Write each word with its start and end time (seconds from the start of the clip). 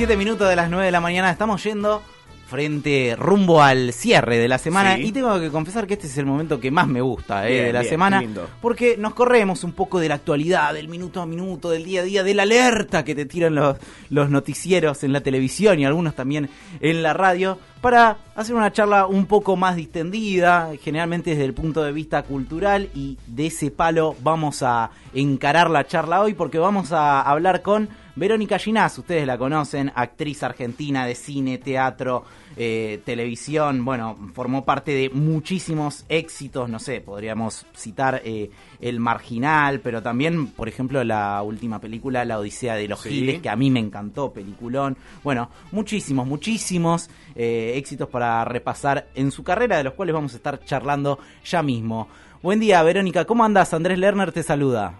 17 0.00 0.16
minutos 0.16 0.48
de 0.48 0.56
las 0.56 0.70
9 0.70 0.86
de 0.86 0.92
la 0.92 1.00
mañana. 1.02 1.30
Estamos 1.30 1.62
yendo 1.62 2.02
frente 2.48 3.14
rumbo 3.18 3.62
al 3.62 3.92
cierre 3.92 4.38
de 4.38 4.48
la 4.48 4.56
semana 4.56 4.96
Sí. 4.96 5.02
y 5.02 5.12
tengo 5.12 5.38
que 5.38 5.50
confesar 5.50 5.86
que 5.86 5.92
este 5.92 6.06
es 6.06 6.16
el 6.16 6.24
momento 6.24 6.58
que 6.58 6.70
más 6.70 6.88
me 6.88 7.02
gusta 7.02 7.46
eh, 7.46 7.52
Bien, 7.52 7.64
de 7.66 7.72
la 7.74 7.80
bien, 7.80 7.90
semana 7.90 8.20
lindo. 8.22 8.48
porque 8.62 8.96
nos 8.96 9.12
corremos 9.12 9.62
un 9.62 9.72
poco 9.72 10.00
de 10.00 10.08
la 10.08 10.14
actualidad, 10.14 10.72
del 10.72 10.88
minuto 10.88 11.20
a 11.20 11.26
minuto, 11.26 11.68
del 11.68 11.84
día 11.84 12.00
a 12.00 12.04
día, 12.04 12.22
de 12.24 12.32
la 12.32 12.44
alerta 12.44 13.04
que 13.04 13.14
te 13.14 13.26
tiran 13.26 13.54
los, 13.54 13.76
los 14.08 14.30
noticieros 14.30 15.04
en 15.04 15.12
la 15.12 15.20
televisión 15.20 15.78
y 15.80 15.84
algunos 15.84 16.14
también 16.14 16.48
en 16.80 17.02
la 17.02 17.12
radio 17.12 17.58
para 17.80 18.18
hacer 18.34 18.54
una 18.54 18.72
charla 18.72 19.06
un 19.06 19.26
poco 19.26 19.56
más 19.56 19.76
distendida, 19.76 20.70
generalmente 20.80 21.30
desde 21.30 21.44
el 21.44 21.54
punto 21.54 21.82
de 21.82 21.92
vista 21.92 22.22
cultural 22.22 22.90
y 22.94 23.18
de 23.26 23.46
ese 23.46 23.70
palo 23.70 24.16
vamos 24.22 24.62
a 24.62 24.90
encarar 25.14 25.70
la 25.70 25.86
charla 25.86 26.20
hoy 26.20 26.34
porque 26.34 26.58
vamos 26.58 26.92
a 26.92 27.22
hablar 27.22 27.62
con 27.62 27.88
Verónica 28.16 28.58
Ginás, 28.58 28.98
ustedes 28.98 29.26
la 29.26 29.38
conocen, 29.38 29.92
actriz 29.94 30.42
argentina 30.42 31.06
de 31.06 31.14
cine, 31.14 31.58
teatro, 31.58 32.24
eh, 32.56 33.00
televisión, 33.04 33.84
bueno, 33.84 34.16
formó 34.34 34.64
parte 34.64 34.92
de 34.92 35.10
muchísimos 35.10 36.04
éxitos, 36.08 36.68
no 36.68 36.78
sé, 36.78 37.00
podríamos 37.00 37.66
citar 37.76 38.22
eh, 38.24 38.50
El 38.80 39.00
Marginal, 39.00 39.80
pero 39.80 40.02
también, 40.02 40.48
por 40.48 40.68
ejemplo, 40.68 41.02
la 41.04 41.42
última 41.42 41.80
película, 41.80 42.24
La 42.24 42.38
Odisea 42.38 42.74
de 42.74 42.88
los 42.88 43.00
Sí. 43.00 43.10
Giles, 43.10 43.40
que 43.40 43.48
a 43.48 43.56
mí 43.56 43.70
me 43.70 43.80
encantó, 43.80 44.32
peliculón. 44.32 44.96
Bueno, 45.22 45.50
muchísimos, 45.72 46.26
muchísimos 46.26 47.08
eh, 47.34 47.74
éxitos 47.76 48.08
para 48.08 48.44
repasar 48.44 49.08
en 49.14 49.30
su 49.30 49.42
carrera, 49.42 49.76
de 49.78 49.84
los 49.84 49.94
cuales 49.94 50.14
vamos 50.14 50.32
a 50.34 50.36
estar 50.36 50.64
charlando 50.64 51.18
ya 51.44 51.62
mismo. 51.62 52.08
Buen 52.42 52.58
día, 52.60 52.82
Verónica, 52.82 53.24
¿cómo 53.26 53.44
andas? 53.44 53.74
Andrés 53.74 53.98
Lerner 53.98 54.32
te 54.32 54.42
saluda. 54.42 54.94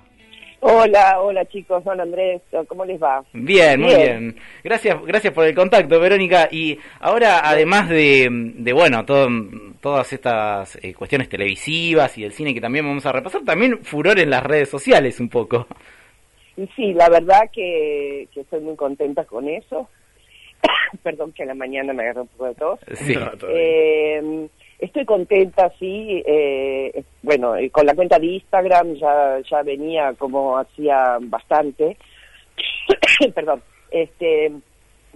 Hola, 0.63 1.21
hola 1.23 1.47
chicos, 1.47 1.83
hola 1.87 2.03
Andrés, 2.03 2.43
¿cómo 2.69 2.85
les 2.85 3.03
va? 3.03 3.25
Bien, 3.33 3.81
muy 3.81 3.95
Bien. 3.95 4.01
bien. 4.21 4.37
Gracias, 4.63 5.03
gracias 5.07 5.33
por 5.33 5.47
el 5.47 5.55
contacto, 5.55 5.99
Verónica. 5.99 6.49
Y 6.51 6.79
ahora, 7.01 7.41
además 7.49 7.89
de, 7.89 8.29
de 8.31 8.73
bueno, 8.75 9.05
todo- 9.07 9.29
todas 9.81 10.13
estas 10.13 10.77
eh, 10.85 10.93
cuestiones 10.93 11.31
televisivas 11.31 12.17
y 12.19 12.23
del 12.23 12.33
cine 12.33 12.53
que 12.53 12.61
también 12.61 12.85
vamos 12.87 13.07
a 13.07 13.13
repasar, 13.13 13.43
también 13.43 13.79
furor 13.85 14.19
en 14.19 14.29
las 14.29 14.43
redes 14.43 14.69
sociales 14.69 15.19
un 15.19 15.31
poco. 15.31 15.67
Y 16.59 16.67
sí, 16.77 16.93
la 16.93 17.09
verdad 17.09 17.49
que, 17.51 18.29
que 18.35 18.41
estoy 18.43 18.61
muy 18.61 18.77
contenta 18.77 19.25
con 19.25 19.49
eso. 19.49 19.89
Perdón 21.03 21.33
que 21.33 21.45
a 21.45 21.47
la 21.47 21.55
mañana 21.55 21.95
me 21.95 22.03
agarré 22.03 22.21
un 22.21 22.27
poco 22.29 22.45
de 22.47 22.55
tos. 22.57 22.81
Sí. 22.93 23.15
No, 23.15 23.31
todo 23.31 23.49
bien. 23.51 23.59
Eh, 23.59 24.49
estoy 24.81 25.05
contenta, 25.05 25.73
sí. 25.79 26.23
eh, 26.27 27.05
bueno, 27.23 27.57
eh, 27.57 27.71
con 27.71 27.87
la 27.87 27.95
cuenta 27.95 28.19
de 28.19 28.27
Instagram 28.27 28.95
ya, 28.95 29.39
ya 29.49 29.63
venía 29.63 30.15
como 30.19 30.59
hacía 30.59 31.19
bastante. 31.21 31.97
Perdón. 33.35 33.63
Este, 33.91 34.53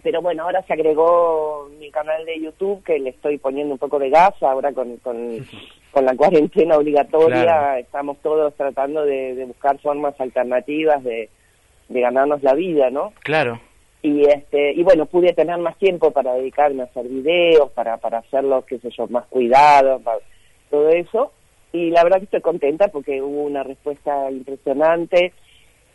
pero 0.02 0.20
bueno, 0.20 0.44
ahora 0.44 0.62
se 0.62 0.72
agregó 0.72 1.70
mi 1.78 1.90
canal 1.90 2.24
de 2.26 2.40
YouTube 2.40 2.82
que 2.84 2.98
le 2.98 3.10
estoy 3.10 3.38
poniendo 3.38 3.74
un 3.74 3.78
poco 3.78 3.98
de 3.98 4.10
gas 4.10 4.34
ahora 4.42 4.72
con, 4.72 4.96
con, 4.98 5.46
con 5.90 6.04
la 6.04 6.14
cuarentena 6.14 6.76
obligatoria. 6.76 7.42
Claro. 7.42 7.78
Estamos 7.78 8.18
todos 8.18 8.54
tratando 8.54 9.04
de, 9.04 9.34
de 9.34 9.44
buscar 9.46 9.78
formas 9.78 10.20
alternativas 10.20 11.02
de, 11.04 11.28
de 11.88 12.00
ganarnos 12.00 12.42
la 12.42 12.54
vida, 12.54 12.90
¿no? 12.90 13.12
Claro. 13.22 13.60
Y 14.04 14.20
este 14.26 14.72
y 14.72 14.82
bueno 14.82 15.06
pude 15.06 15.32
tener 15.32 15.56
más 15.58 15.78
tiempo 15.78 16.10
para 16.10 16.34
dedicarme 16.34 16.82
a 16.82 16.84
hacer 16.84 17.08
videos 17.08 17.70
para 17.70 17.96
para 17.96 18.18
hacerlos 18.18 18.66
qué 18.66 18.78
sé 18.78 18.90
yo 18.90 19.06
más 19.08 19.24
cuidados 19.28 20.02
para 20.02 20.18
todo 20.70 20.90
eso 20.90 21.32
y 21.72 21.88
la 21.90 22.04
verdad 22.04 22.18
que 22.18 22.24
estoy 22.24 22.42
contenta 22.42 22.88
porque 22.88 23.22
hubo 23.22 23.44
una 23.44 23.62
respuesta 23.62 24.30
impresionante 24.30 25.32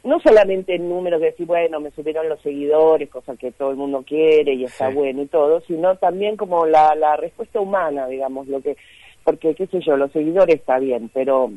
no 0.04 0.20
solamente 0.22 0.74
el 0.74 0.90
número 0.90 1.20
que 1.20 1.26
decir 1.28 1.46
bueno 1.46 1.80
me 1.80 1.92
subieron 1.92 2.28
los 2.28 2.42
seguidores 2.42 3.10
cosa 3.12 3.36
que 3.36 3.52
todo 3.52 3.70
el 3.70 3.78
mundo 3.78 4.04
quiere 4.08 4.54
y 4.56 4.64
está 4.64 4.90
Sí. 4.90 4.96
bueno 4.96 5.22
y 5.22 5.28
todo 5.28 5.62
sino 5.68 5.96
también 5.98 6.36
como 6.36 6.66
la 6.66 6.96
la 6.96 7.16
respuesta 7.16 7.59
humana 7.59 8.08
digamos 8.08 8.48
lo 8.48 8.59
que 8.59 8.75
porque 9.24 9.53
qué 9.53 9.68
sé 9.68 9.81
yo 9.81 9.98
los 9.98 10.12
seguidores 10.12 10.56
está 10.56 10.80
bien 10.80 11.12
pero 11.14 11.52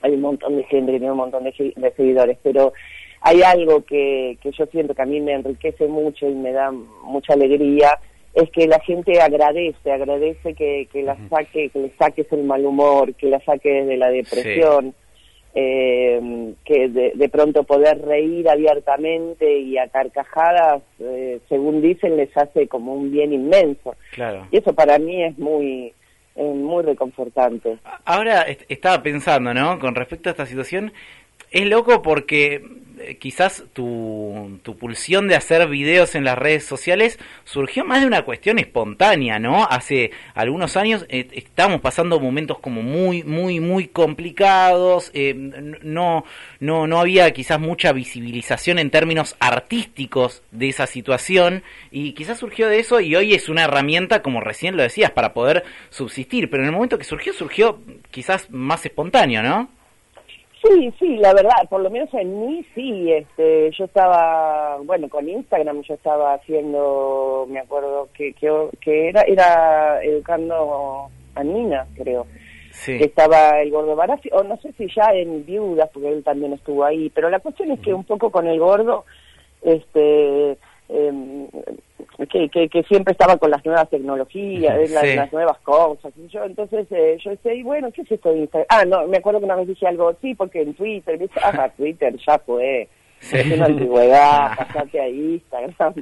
hay 0.00 0.12
un 0.12 0.22
montón 0.22 0.56
de 0.56 0.64
gente 0.64 0.92
que 0.92 0.98
tiene 0.98 1.12
un 1.12 1.18
montón 1.18 1.44
de, 1.44 1.52
de 1.76 1.90
seguidores, 1.92 2.38
pero 2.42 2.72
hay 3.26 3.42
algo 3.42 3.84
que, 3.84 4.36
que 4.42 4.50
yo 4.52 4.66
siento 4.66 4.94
que 4.94 5.02
a 5.02 5.06
mí 5.06 5.20
me 5.20 5.32
enriquece 5.32 5.86
mucho 5.88 6.28
y 6.28 6.34
me 6.34 6.52
da 6.52 6.70
mucha 6.70 7.32
alegría, 7.32 7.98
es 8.34 8.50
que 8.50 8.66
la 8.66 8.78
gente 8.80 9.20
agradece, 9.20 9.90
agradece 9.90 10.54
que, 10.54 10.86
que 10.92 11.02
la 11.02 11.16
saque, 11.30 11.70
que 11.70 11.78
le 11.78 11.90
saques 11.98 12.30
el 12.32 12.44
mal 12.44 12.64
humor, 12.66 13.14
que 13.14 13.28
la 13.28 13.40
saques 13.40 13.86
de 13.86 13.96
la 13.96 14.10
depresión, 14.10 14.92
eh, 15.54 16.52
que 16.64 16.88
de, 16.88 17.12
de 17.14 17.28
pronto 17.28 17.62
poder 17.62 18.02
reír 18.02 18.48
abiertamente 18.48 19.58
y 19.58 19.78
a 19.78 19.86
carcajadas, 19.88 20.82
eh, 20.98 21.38
según 21.48 21.80
dicen, 21.80 22.16
les 22.16 22.36
hace 22.36 22.66
como 22.66 22.94
un 22.94 23.10
bien 23.12 23.32
inmenso. 23.32 23.94
Claro. 24.12 24.46
Y 24.50 24.58
eso 24.58 24.74
para 24.74 24.98
mí 24.98 25.22
es 25.22 25.38
muy, 25.38 25.94
eh, 26.34 26.42
muy 26.42 26.82
reconfortante. 26.82 27.78
Ahora 28.04 28.42
est- 28.42 28.64
estaba 28.68 29.00
pensando, 29.02 29.54
¿no? 29.54 29.78
Con 29.78 29.94
respecto 29.94 30.28
a 30.28 30.32
esta 30.32 30.46
situación, 30.46 30.92
es 31.54 31.66
loco 31.66 32.02
porque 32.02 32.66
eh, 32.98 33.16
quizás 33.16 33.64
tu, 33.72 34.58
tu 34.64 34.76
pulsión 34.76 35.28
de 35.28 35.36
hacer 35.36 35.68
videos 35.68 36.16
en 36.16 36.24
las 36.24 36.36
redes 36.36 36.64
sociales 36.64 37.18
surgió 37.44 37.84
más 37.84 38.00
de 38.00 38.08
una 38.08 38.22
cuestión 38.22 38.58
espontánea, 38.58 39.38
¿no? 39.38 39.64
Hace 39.64 40.10
algunos 40.34 40.76
años 40.76 41.06
eh, 41.08 41.28
estábamos 41.32 41.80
pasando 41.80 42.18
momentos 42.18 42.58
como 42.58 42.82
muy, 42.82 43.22
muy, 43.22 43.60
muy 43.60 43.86
complicados, 43.86 45.12
eh, 45.14 45.32
no, 45.34 46.24
no, 46.58 46.88
no 46.88 47.00
había 47.00 47.30
quizás 47.32 47.60
mucha 47.60 47.92
visibilización 47.92 48.80
en 48.80 48.90
términos 48.90 49.36
artísticos 49.38 50.42
de 50.50 50.70
esa 50.70 50.88
situación 50.88 51.62
y 51.92 52.14
quizás 52.14 52.40
surgió 52.40 52.68
de 52.68 52.80
eso 52.80 52.98
y 52.98 53.14
hoy 53.14 53.34
es 53.34 53.48
una 53.48 53.62
herramienta, 53.62 54.22
como 54.22 54.40
recién 54.40 54.76
lo 54.76 54.82
decías, 54.82 55.12
para 55.12 55.34
poder 55.34 55.62
subsistir, 55.90 56.50
pero 56.50 56.64
en 56.64 56.70
el 56.70 56.74
momento 56.74 56.98
que 56.98 57.04
surgió, 57.04 57.32
surgió 57.32 57.78
quizás 58.10 58.50
más 58.50 58.84
espontáneo, 58.84 59.40
¿no? 59.44 59.68
Sí, 60.66 60.92
sí, 60.98 61.16
la 61.18 61.34
verdad, 61.34 61.68
por 61.68 61.82
lo 61.82 61.90
menos 61.90 62.08
en 62.14 62.40
mí 62.46 62.64
sí, 62.74 63.12
este, 63.12 63.70
yo 63.72 63.84
estaba, 63.84 64.78
bueno, 64.82 65.08
con 65.10 65.28
Instagram 65.28 65.82
yo 65.82 65.94
estaba 65.94 66.34
haciendo, 66.34 67.46
me 67.50 67.58
acuerdo 67.60 68.08
que, 68.14 68.32
que, 68.32 68.50
que 68.80 69.08
era, 69.10 69.22
era 69.22 70.02
educando 70.02 71.08
a 71.34 71.44
Nina, 71.44 71.86
creo, 71.96 72.26
Sí. 72.70 72.98
que 72.98 73.04
estaba 73.04 73.60
el 73.60 73.70
gordo 73.70 73.94
Barassi, 73.94 74.30
o 74.32 74.42
no 74.42 74.56
sé 74.56 74.72
si 74.72 74.86
ya 74.96 75.12
en 75.12 75.44
Viudas, 75.44 75.90
porque 75.92 76.08
él 76.08 76.24
también 76.24 76.54
estuvo 76.54 76.82
ahí, 76.84 77.10
pero 77.10 77.28
la 77.30 77.38
cuestión 77.40 77.70
es 77.70 77.80
que 77.80 77.92
un 77.94 78.04
poco 78.04 78.30
con 78.30 78.46
el 78.46 78.58
gordo, 78.58 79.04
este, 79.62 80.56
em, 80.94 81.48
que, 82.30 82.48
que, 82.48 82.68
que 82.68 82.82
siempre 82.84 83.12
estaba 83.12 83.36
con 83.36 83.50
las 83.50 83.64
nuevas 83.64 83.88
tecnologías, 83.90 84.88
Sí. 84.88 84.94
las, 84.94 85.16
las 85.16 85.32
nuevas 85.32 85.58
cosas, 85.58 86.12
y 86.16 86.28
yo 86.28 86.44
entonces 86.44 86.86
eh, 86.90 87.16
yo 87.22 87.30
decía, 87.30 87.54
y 87.54 87.62
bueno, 87.62 87.90
¿qué 87.92 88.02
es 88.02 88.12
esto 88.12 88.30
de 88.32 88.38
Instagram? 88.40 88.66
Ah, 88.70 88.84
no, 88.84 89.06
me 89.08 89.16
acuerdo 89.18 89.40
que 89.40 89.46
una 89.46 89.56
vez 89.56 89.68
dije 89.68 89.86
algo, 89.86 90.14
sí, 90.22 90.34
porque 90.34 90.62
en 90.62 90.74
Twitter, 90.74 91.18
dice, 91.18 91.40
ah, 91.42 91.68
Twitter 91.76 92.14
ya 92.26 92.38
fue, 92.38 92.88
Sí. 93.20 93.36
es 93.38 93.52
una 93.52 93.66
antigüedad, 93.66 94.50
pasate 94.56 95.00
a 95.00 95.08
Instagram. 95.08 95.72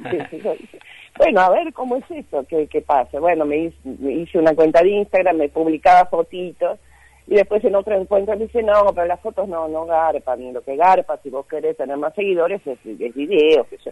bueno, 1.18 1.40
a 1.40 1.50
ver 1.50 1.72
cómo 1.72 1.96
es 1.96 2.04
eso, 2.10 2.44
qué, 2.48 2.66
qué 2.66 2.80
pasa. 2.80 3.20
Bueno, 3.20 3.44
me 3.44 3.58
hice, 3.58 3.76
me 3.84 4.12
hice 4.12 4.38
una 4.38 4.54
cuenta 4.54 4.82
de 4.82 4.88
Instagram, 4.90 5.36
me 5.36 5.48
publicaba 5.48 6.06
fotitos, 6.06 6.78
y 7.26 7.34
después 7.36 7.64
en 7.64 7.74
otro 7.74 7.94
encuentro 8.00 8.36
me 8.36 8.44
dice, 8.46 8.62
no, 8.62 8.92
pero 8.94 9.06
las 9.06 9.20
fotos 9.20 9.48
no, 9.48 9.68
no 9.68 9.86
garpan, 9.86 10.52
lo 10.52 10.62
que 10.62 10.76
garpa, 10.76 11.18
si 11.22 11.30
vos 11.30 11.46
querés 11.46 11.76
tener 11.76 11.96
más 11.96 12.14
seguidores, 12.14 12.60
es, 12.66 12.78
es 12.84 13.14
video, 13.14 13.64
qué 13.70 13.76
sé 13.78 13.82
yo. 13.86 13.90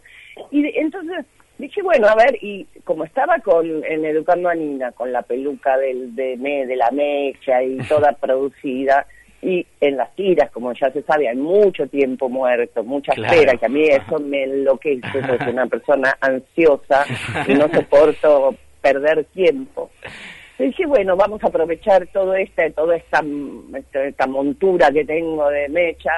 Y 0.50 0.62
de- 0.62 0.72
entonces 0.76 1.24
dije, 1.58 1.82
bueno, 1.82 2.08
a 2.08 2.14
ver, 2.16 2.36
y 2.42 2.64
como 2.84 3.04
estaba 3.04 3.38
con 3.38 3.84
en 3.84 4.04
Educando 4.04 4.48
a 4.48 4.54
Nina, 4.54 4.92
con 4.92 5.12
la 5.12 5.22
peluca 5.22 5.76
del, 5.78 6.14
de, 6.16 6.36
me, 6.38 6.66
de 6.66 6.76
la 6.76 6.90
mecha 6.90 7.62
y 7.62 7.76
toda 7.88 8.12
producida, 8.12 9.06
y 9.42 9.66
en 9.80 9.96
las 9.96 10.14
tiras, 10.16 10.50
como 10.50 10.70
ya 10.74 10.90
se 10.90 11.00
sabe, 11.02 11.26
hay 11.28 11.36
mucho 11.36 11.86
tiempo 11.86 12.28
muerto, 12.28 12.84
mucha 12.84 13.12
Claro. 13.14 13.32
espera, 13.34 13.56
que 13.56 13.66
a 13.66 13.68
mí 13.70 13.84
eso 13.84 14.18
me 14.20 14.42
enloquece, 14.44 15.00
porque 15.26 15.44
soy 15.44 15.52
una 15.54 15.66
persona 15.66 16.14
ansiosa 16.20 17.06
y 17.46 17.54
no 17.54 17.68
soporto 17.68 18.54
perder 18.82 19.24
tiempo. 19.26 19.90
Y 20.60 20.66
dije, 20.66 20.86
bueno, 20.86 21.16
vamos 21.16 21.42
a 21.42 21.46
aprovechar 21.46 22.06
todo 22.12 22.34
este, 22.34 22.70
toda 22.72 22.94
esta, 22.96 23.24
esta, 23.78 24.04
esta 24.04 24.26
montura 24.26 24.90
que 24.92 25.04
tengo 25.06 25.48
de 25.48 25.68
mecha 25.70 26.10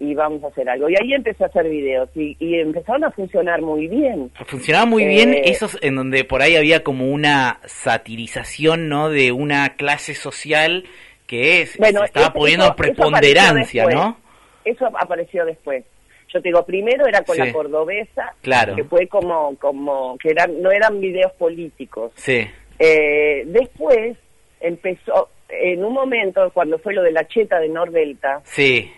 y 0.00 0.14
vamos 0.14 0.42
a 0.42 0.48
hacer 0.48 0.68
algo. 0.70 0.88
Y 0.88 0.94
ahí 1.00 1.12
empecé 1.12 1.44
a 1.44 1.48
hacer 1.48 1.68
videos 1.68 2.08
y, 2.14 2.34
y 2.40 2.54
empezaron 2.60 3.04
a 3.04 3.10
funcionar 3.10 3.60
muy 3.60 3.86
bien. 3.88 4.30
Funcionaba 4.46 4.86
muy 4.86 5.04
bien 5.04 5.34
Eh, 5.34 5.42
esos 5.50 5.78
en 5.82 5.96
donde 5.96 6.24
por 6.24 6.40
ahí 6.40 6.56
había 6.56 6.82
como 6.82 7.08
una 7.10 7.60
satirización, 7.64 8.88
¿no? 8.88 9.10
De 9.10 9.32
una 9.32 9.76
clase 9.76 10.14
social 10.14 10.84
que 11.26 11.62
es, 11.62 11.76
Bueno, 11.78 12.00
se 12.00 12.06
estaba 12.06 12.26
eso- 12.26 12.34
poniendo 12.34 12.64
eso- 12.64 12.72
eso 12.74 12.82
preponderancia, 12.82 13.82
apareció 13.82 14.02
¿no? 14.08 14.16
Eso 14.64 14.86
apareció 14.98 15.44
después. 15.44 15.84
Yo 16.32 16.40
te 16.42 16.48
digo, 16.48 16.64
primero 16.66 17.06
era 17.06 17.22
con 17.22 17.36
Sí. 17.36 17.42
la 17.42 17.52
cordobesa, 17.52 18.34
Claro. 18.42 18.74
que 18.74 18.84
fue 18.84 19.06
como, 19.06 19.54
como, 19.58 20.16
que 20.18 20.30
eran, 20.30 20.60
no 20.60 20.70
eran 20.72 21.00
videos 21.00 21.32
políticos. 21.34 22.10
Sí, 22.16 22.46
Eh, 22.78 23.44
después 23.46 24.16
empezó, 24.60 25.28
en 25.48 25.84
un 25.84 25.92
momento, 25.92 26.50
cuando 26.52 26.78
fue 26.78 26.94
lo 26.94 27.02
de 27.02 27.12
la 27.12 27.26
cheta 27.26 27.60
de 27.60 27.68
Nordelta, 27.68 28.40
sí, 28.44 28.90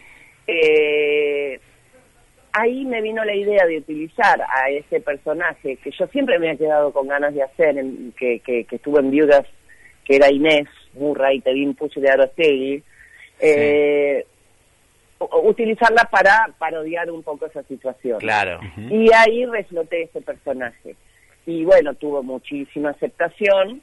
eh, 0.46 1.58
ahí 2.52 2.84
me 2.84 3.02
vino 3.02 3.24
la 3.24 3.34
idea 3.34 3.66
de 3.66 3.78
utilizar 3.78 4.40
a 4.40 4.70
ese 4.70 5.00
personaje 5.00 5.76
que 5.76 5.90
yo 5.90 6.06
siempre 6.08 6.38
me 6.38 6.48
había 6.48 6.58
quedado 6.58 6.92
con 6.92 7.08
ganas 7.08 7.34
de 7.34 7.42
hacer, 7.42 7.76
en, 7.76 8.12
que, 8.12 8.40
que, 8.40 8.66
en 8.70 9.10
Viudas, 9.10 9.46
que 10.04 10.16
era 10.16 10.32
Inés 10.32 10.68
Murray 10.94 11.40
Tevin 11.40 11.74
Pucho 11.74 12.00
de 12.00 12.10
Arostegui, 12.10 12.82
eh, 13.40 14.24
utilizarla 15.42 16.04
para 16.04 16.48
parodiar 16.58 17.10
un 17.10 17.22
poco 17.22 17.46
esa 17.46 17.62
situación. 17.64 18.18
Claro. 18.20 18.60
Y 18.76 19.12
ahí 19.12 19.44
refloté 19.46 20.02
ese 20.02 20.20
personaje. 20.20 20.96
Y 21.46 21.64
bueno, 21.64 21.94
tuvo 21.94 22.22
muchísima 22.22 22.90
aceptación. 22.90 23.82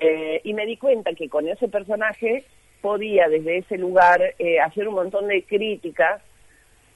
Eh, 0.00 0.40
y 0.44 0.54
me 0.54 0.66
di 0.66 0.76
cuenta 0.76 1.12
que 1.14 1.28
con 1.28 1.48
ese 1.48 1.68
personaje 1.68 2.44
podía 2.80 3.28
desde 3.28 3.58
ese 3.58 3.78
lugar 3.78 4.20
eh, 4.38 4.60
hacer 4.60 4.88
un 4.88 4.94
montón 4.94 5.28
de 5.28 5.42
críticas 5.44 6.20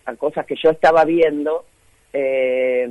a 0.04 0.16
cosas 0.16 0.46
que 0.46 0.56
yo 0.56 0.70
estaba 0.70 1.04
viendo 1.04 1.64
eh, 2.12 2.88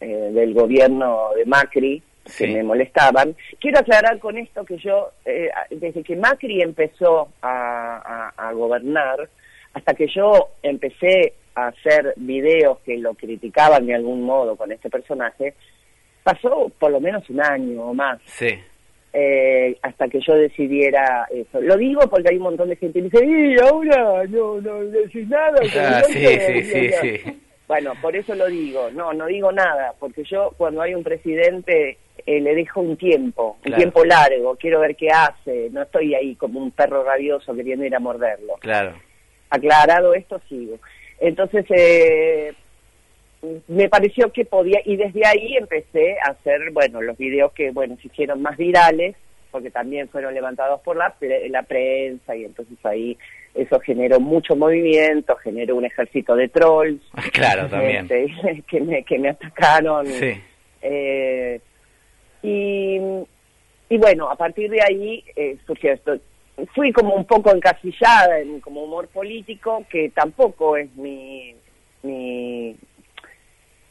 eh, 0.00 0.30
del 0.32 0.54
gobierno 0.54 1.30
de 1.36 1.44
Macri 1.44 2.02
que 2.36 2.46
me 2.46 2.62
molestaban. 2.62 3.34
Quiero 3.60 3.80
aclarar 3.80 4.18
con 4.18 4.36
esto 4.36 4.64
que 4.64 4.76
yo, 4.78 5.12
eh, 5.24 5.50
desde 5.70 6.02
que 6.02 6.16
Macri 6.16 6.60
empezó 6.60 7.28
a, 7.40 8.32
a, 8.36 8.52
gobernar, 8.52 9.28
hasta 9.72 9.94
que 9.94 10.08
yo 10.08 10.50
empecé 10.62 11.34
a 11.54 11.68
hacer 11.68 12.14
videos 12.16 12.78
que 12.80 12.98
lo 12.98 13.14
criticaban 13.14 13.86
de 13.86 13.94
algún 13.94 14.22
modo 14.22 14.56
con 14.56 14.72
este 14.72 14.90
personaje, 14.90 15.54
pasó 16.28 16.70
por 16.78 16.90
lo 16.90 17.00
menos 17.00 17.28
un 17.30 17.40
año 17.40 17.82
o 17.82 17.94
más. 17.94 18.18
Sí. 18.26 18.58
Eh, 19.14 19.78
hasta 19.80 20.08
que 20.08 20.20
yo 20.20 20.34
decidiera 20.34 21.26
eso. 21.30 21.60
Lo 21.60 21.76
digo 21.76 22.02
porque 22.10 22.28
hay 22.30 22.36
un 22.36 22.42
montón 22.42 22.68
de 22.68 22.76
gente 22.76 22.98
que 22.98 23.04
dice, 23.04 23.24
y 23.24 23.58
ahora 23.58 24.24
no, 24.28 24.60
no 24.60 24.84
decís 24.84 25.26
nada. 25.28 25.58
Ah, 25.80 26.02
sí, 26.06 26.26
sí, 26.26 26.62
sí, 26.62 26.90
sí. 27.00 27.40
Bueno, 27.66 27.94
por 28.02 28.14
eso 28.14 28.34
lo 28.34 28.46
digo. 28.46 28.90
No, 28.90 29.12
no 29.14 29.26
digo 29.26 29.50
nada, 29.52 29.94
porque 29.98 30.22
yo 30.24 30.52
cuando 30.58 30.82
hay 30.82 30.94
un 30.94 31.02
presidente 31.02 31.96
eh, 32.26 32.40
le 32.40 32.54
dejo 32.54 32.80
un 32.80 32.96
tiempo, 32.98 33.56
un 33.64 33.74
tiempo 33.74 34.04
largo, 34.04 34.56
quiero 34.56 34.80
ver 34.80 34.96
qué 34.96 35.08
hace, 35.08 35.68
no 35.70 35.82
estoy 35.82 36.14
ahí 36.14 36.34
como 36.34 36.60
un 36.60 36.70
perro 36.72 37.04
rabioso 37.04 37.54
queriendo 37.54 37.86
ir 37.86 37.94
a 37.94 38.00
morderlo. 38.00 38.54
Claro. 38.60 38.94
Aclarado 39.48 40.12
esto, 40.12 40.38
sigo. 40.48 40.78
Entonces, 41.20 41.64
eh, 41.70 42.52
me 43.68 43.88
pareció 43.88 44.32
que 44.32 44.44
podía, 44.44 44.80
y 44.84 44.96
desde 44.96 45.26
ahí 45.26 45.56
empecé 45.56 46.16
a 46.26 46.30
hacer, 46.30 46.70
bueno, 46.72 47.00
los 47.02 47.16
videos 47.16 47.52
que, 47.52 47.70
bueno, 47.70 47.96
se 48.00 48.08
hicieron 48.08 48.42
más 48.42 48.56
virales, 48.56 49.16
porque 49.50 49.70
también 49.70 50.08
fueron 50.08 50.34
levantados 50.34 50.80
por 50.80 50.96
la, 50.96 51.14
la 51.50 51.62
prensa, 51.62 52.36
y 52.36 52.44
entonces 52.44 52.78
ahí 52.84 53.16
eso 53.54 53.80
generó 53.80 54.20
mucho 54.20 54.54
movimiento, 54.56 55.36
generó 55.36 55.76
un 55.76 55.84
ejército 55.84 56.36
de 56.36 56.48
trolls. 56.48 57.02
Claro, 57.32 57.68
también. 57.68 58.06
Este, 58.10 58.62
que, 58.68 58.80
me, 58.80 59.02
que 59.04 59.18
me 59.18 59.30
atacaron. 59.30 60.06
Sí. 60.06 60.32
Eh, 60.82 61.60
y, 62.42 62.98
y 63.88 63.98
bueno, 63.98 64.30
a 64.30 64.36
partir 64.36 64.70
de 64.70 64.80
ahí 64.82 65.24
eh, 65.36 65.56
surgió 65.66 65.92
esto. 65.92 66.18
Fui 66.74 66.92
como 66.92 67.14
un 67.14 67.24
poco 67.24 67.54
encasillada 67.54 68.40
en 68.40 68.60
como 68.60 68.82
humor 68.82 69.08
político, 69.08 69.84
que 69.88 70.10
tampoco 70.10 70.76
es 70.76 70.94
mi, 70.96 71.54
mi, 72.02 72.76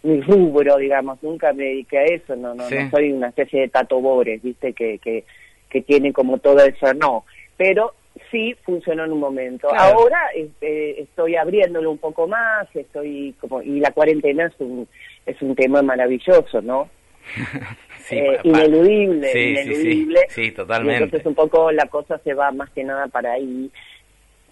mi 0.03 0.21
rubro, 0.21 0.77
digamos, 0.77 1.21
nunca 1.21 1.53
me 1.53 1.65
dediqué 1.65 1.97
a 1.97 2.03
eso, 2.05 2.35
no, 2.35 2.53
no, 2.53 2.69
no 2.69 2.89
soy 2.89 3.11
una 3.11 3.29
especie 3.29 3.61
de 3.61 3.69
Tato 3.69 3.99
Bores, 3.99 4.41
viste, 4.41 4.73
que, 4.73 4.99
que, 4.99 5.23
que 5.69 5.81
tiene 5.81 6.13
como 6.13 6.37
todo 6.37 6.59
eso, 6.59 6.93
no, 6.93 7.25
pero 7.57 7.93
sí 8.31 8.55
funcionó 8.63 9.05
en 9.05 9.11
un 9.11 9.19
momento. 9.19 9.67
Ahora 9.75 10.19
este, 10.35 11.01
estoy 11.01 11.35
abriéndolo 11.35 11.91
un 11.91 11.97
poco 11.97 12.27
más, 12.27 12.67
estoy 12.73 13.35
como, 13.39 13.61
y 13.61 13.79
la 13.79 13.91
cuarentena 13.91 14.47
es 14.47 14.53
un, 14.59 14.87
es 15.25 15.41
un 15.41 15.55
tema 15.55 15.81
maravilloso, 15.81 16.61
¿no? 16.61 16.89
Eh, 18.09 18.39
ineludible, 18.43 19.49
ineludible. 19.49 20.21
Sí, 20.29 20.51
totalmente. 20.51 21.03
entonces 21.03 21.25
un 21.25 21.35
poco 21.35 21.73
la 21.73 21.87
cosa 21.87 22.17
se 22.19 22.33
va 22.33 22.51
más 22.51 22.69
que 22.69 22.81
nada 22.85 23.07
para 23.09 23.33
ahí. 23.33 23.69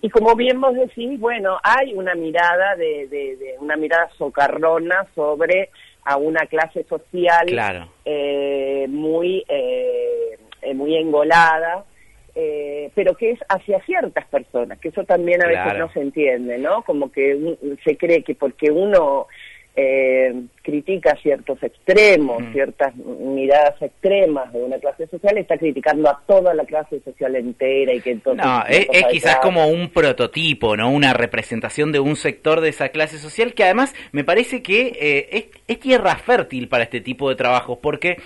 Y 0.06 0.10
como 0.12 0.36
bien 0.36 0.62
vos 0.62 0.76
decís, 0.76 1.20
bueno, 1.20 1.58
hay 1.64 1.96
una 1.96 2.14
mirada 2.14 2.76
de, 2.76 3.08
de, 3.08 3.56
una 3.60 3.76
mirada 3.76 4.08
socarrona 4.20 5.08
sobre 5.16 5.72
a 6.04 6.18
una 6.18 6.46
clase 6.46 6.84
social 6.84 7.48
claro. 7.48 7.90
eh, 8.06 8.86
muy 8.88 9.44
eh, 9.48 10.38
muy 10.76 10.96
engolada, 10.96 11.86
eh, 12.36 12.92
pero 12.94 13.16
que 13.16 13.32
es 13.32 13.40
hacia 13.50 13.84
ciertas 13.86 14.28
personas, 14.28 14.78
que 14.78 14.90
eso 14.90 15.06
también 15.06 15.44
a 15.44 15.48
veces 15.48 15.76
no 15.80 15.92
se 15.92 16.02
entiende, 16.02 16.60
¿no? 16.60 16.84
Como 16.84 17.12
que 17.12 17.58
se 17.84 17.98
cree 17.98 18.22
que 18.22 18.36
porque 18.36 18.70
uno 18.70 19.26
eh, 19.76 20.40
critica 20.66 21.16
ciertos 21.22 21.62
extremos, 21.62 22.44
ciertas 22.52 22.96
miradas 22.96 23.80
extremas 23.80 24.52
de 24.52 24.64
una 24.64 24.80
clase 24.80 25.06
social, 25.08 25.38
está 25.38 25.58
criticando 25.58 26.10
a 26.10 26.20
toda 26.26 26.56
la 26.56 26.66
clase 26.66 27.00
social 27.02 27.36
entera 27.36 27.94
y 27.94 28.02
que 28.02 28.12
entonces... 28.12 28.44
No, 28.44 28.64
es, 28.68 28.88
quizás 29.12 29.38
como 29.38 29.68
un 29.68 29.90
prototipo, 29.90 30.76
¿no? 30.76 30.90
Una 30.90 31.14
representación 31.14 31.92
de 31.92 32.00
un 32.00 32.16
sector 32.16 32.62
de 32.62 32.70
esa 32.70 32.90
clase 32.90 33.20
social 33.20 33.54
que 33.54 33.64
además 33.64 33.94
me 34.12 34.24
parece 34.24 34.64
que 34.64 34.88
eh, 35.00 35.30
es, 35.32 35.46
es 35.68 35.80
tierra 35.80 36.16
fértil 36.16 36.68
para 36.68 36.86
este 36.86 37.00
tipo 37.00 37.30
de 37.30 37.36
trabajos, 37.36 37.78
porque... 37.82 38.18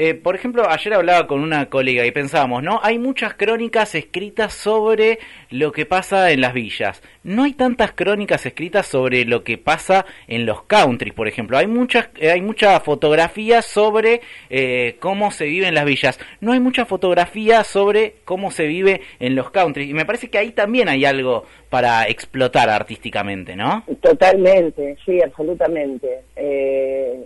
Eh, 0.00 0.14
por 0.14 0.36
ejemplo, 0.36 0.70
ayer 0.70 0.94
hablaba 0.94 1.26
con 1.26 1.40
una 1.40 1.68
colega 1.68 2.06
y 2.06 2.12
pensábamos, 2.12 2.62
¿no? 2.62 2.78
Hay 2.84 3.00
muchas 3.00 3.34
crónicas 3.34 3.96
escritas 3.96 4.54
sobre 4.54 5.18
lo 5.50 5.72
que 5.72 5.86
pasa 5.86 6.30
en 6.30 6.40
las 6.40 6.52
villas. 6.54 7.02
No 7.24 7.42
hay 7.42 7.52
tantas 7.52 7.90
crónicas 7.90 8.46
escritas 8.46 8.86
sobre 8.86 9.24
lo 9.24 9.42
que 9.42 9.58
pasa 9.58 10.06
en 10.28 10.46
los 10.46 10.62
countries, 10.62 11.14
por 11.14 11.26
ejemplo. 11.26 11.58
Hay 11.58 11.66
eh, 11.94 12.30
hay 12.30 12.42
mucha 12.42 12.78
fotografía 12.80 13.62
sobre 13.62 14.20
eh, 14.50 14.96
cómo 15.00 15.30
se 15.30 15.46
vive 15.46 15.68
en 15.68 15.74
las 15.74 15.84
villas. 15.84 16.18
No 16.40 16.52
hay 16.52 16.60
mucha 16.60 16.84
fotografía 16.84 17.64
sobre 17.64 18.16
cómo 18.24 18.50
se 18.50 18.66
vive 18.66 19.00
en 19.20 19.34
los 19.34 19.50
countries. 19.50 19.88
Y 19.88 19.94
me 19.94 20.04
parece 20.04 20.30
que 20.30 20.38
ahí 20.38 20.52
también 20.52 20.88
hay 20.88 21.04
algo 21.04 21.44
para 21.70 22.06
explotar 22.08 22.68
artísticamente, 22.70 23.56
¿no? 23.56 23.84
Totalmente, 24.00 24.96
sí, 25.04 25.20
absolutamente. 25.22 26.22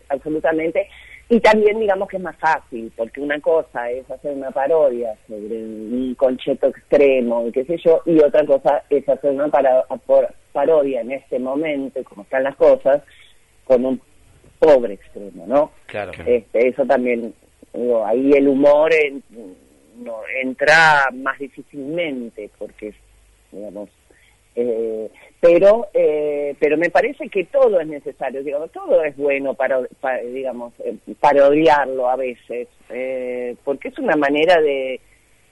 absolutamente. 0.08 0.88
Y 1.32 1.40
también 1.40 1.80
digamos 1.80 2.10
que 2.10 2.18
es 2.18 2.22
más 2.22 2.36
fácil, 2.36 2.92
porque 2.94 3.18
una 3.18 3.40
cosa 3.40 3.90
es 3.90 4.10
hacer 4.10 4.34
una 4.34 4.50
parodia 4.50 5.16
sobre 5.26 5.64
un 5.64 6.14
concheto 6.14 6.66
extremo 6.66 7.46
y 7.46 7.52
qué 7.52 7.64
sé 7.64 7.78
yo, 7.78 8.02
y 8.04 8.20
otra 8.20 8.44
cosa 8.44 8.82
es 8.90 9.08
hacer 9.08 9.30
una 9.30 9.48
parodia 9.48 11.00
en 11.00 11.12
este 11.12 11.38
momento, 11.38 12.04
como 12.04 12.24
están 12.24 12.44
las 12.44 12.56
cosas, 12.56 13.02
con 13.64 13.86
un 13.86 14.00
pobre 14.62 14.94
extremo, 14.94 15.44
¿no? 15.46 15.72
Claro. 15.86 16.12
Este, 16.24 16.68
eso 16.68 16.86
también, 16.86 17.34
digo, 17.74 18.06
ahí 18.06 18.30
el 18.32 18.46
humor 18.46 18.92
no, 19.98 20.20
entra 20.40 21.08
más 21.12 21.36
difícilmente, 21.40 22.48
porque, 22.58 22.94
digamos, 23.50 23.90
eh, 24.54 25.10
pero 25.40 25.88
eh, 25.92 26.54
pero 26.60 26.76
me 26.76 26.90
parece 26.90 27.28
que 27.30 27.44
todo 27.46 27.80
es 27.80 27.86
necesario 27.86 28.42
digamos 28.42 28.70
todo 28.70 29.02
es 29.02 29.16
bueno 29.16 29.54
para, 29.54 29.80
digamos 30.22 30.74
eh, 30.80 30.94
parodiarlo 31.18 32.06
a 32.10 32.16
veces 32.16 32.68
eh, 32.90 33.56
porque 33.64 33.88
es 33.88 33.98
una 33.98 34.14
manera 34.14 34.60
de 34.60 35.00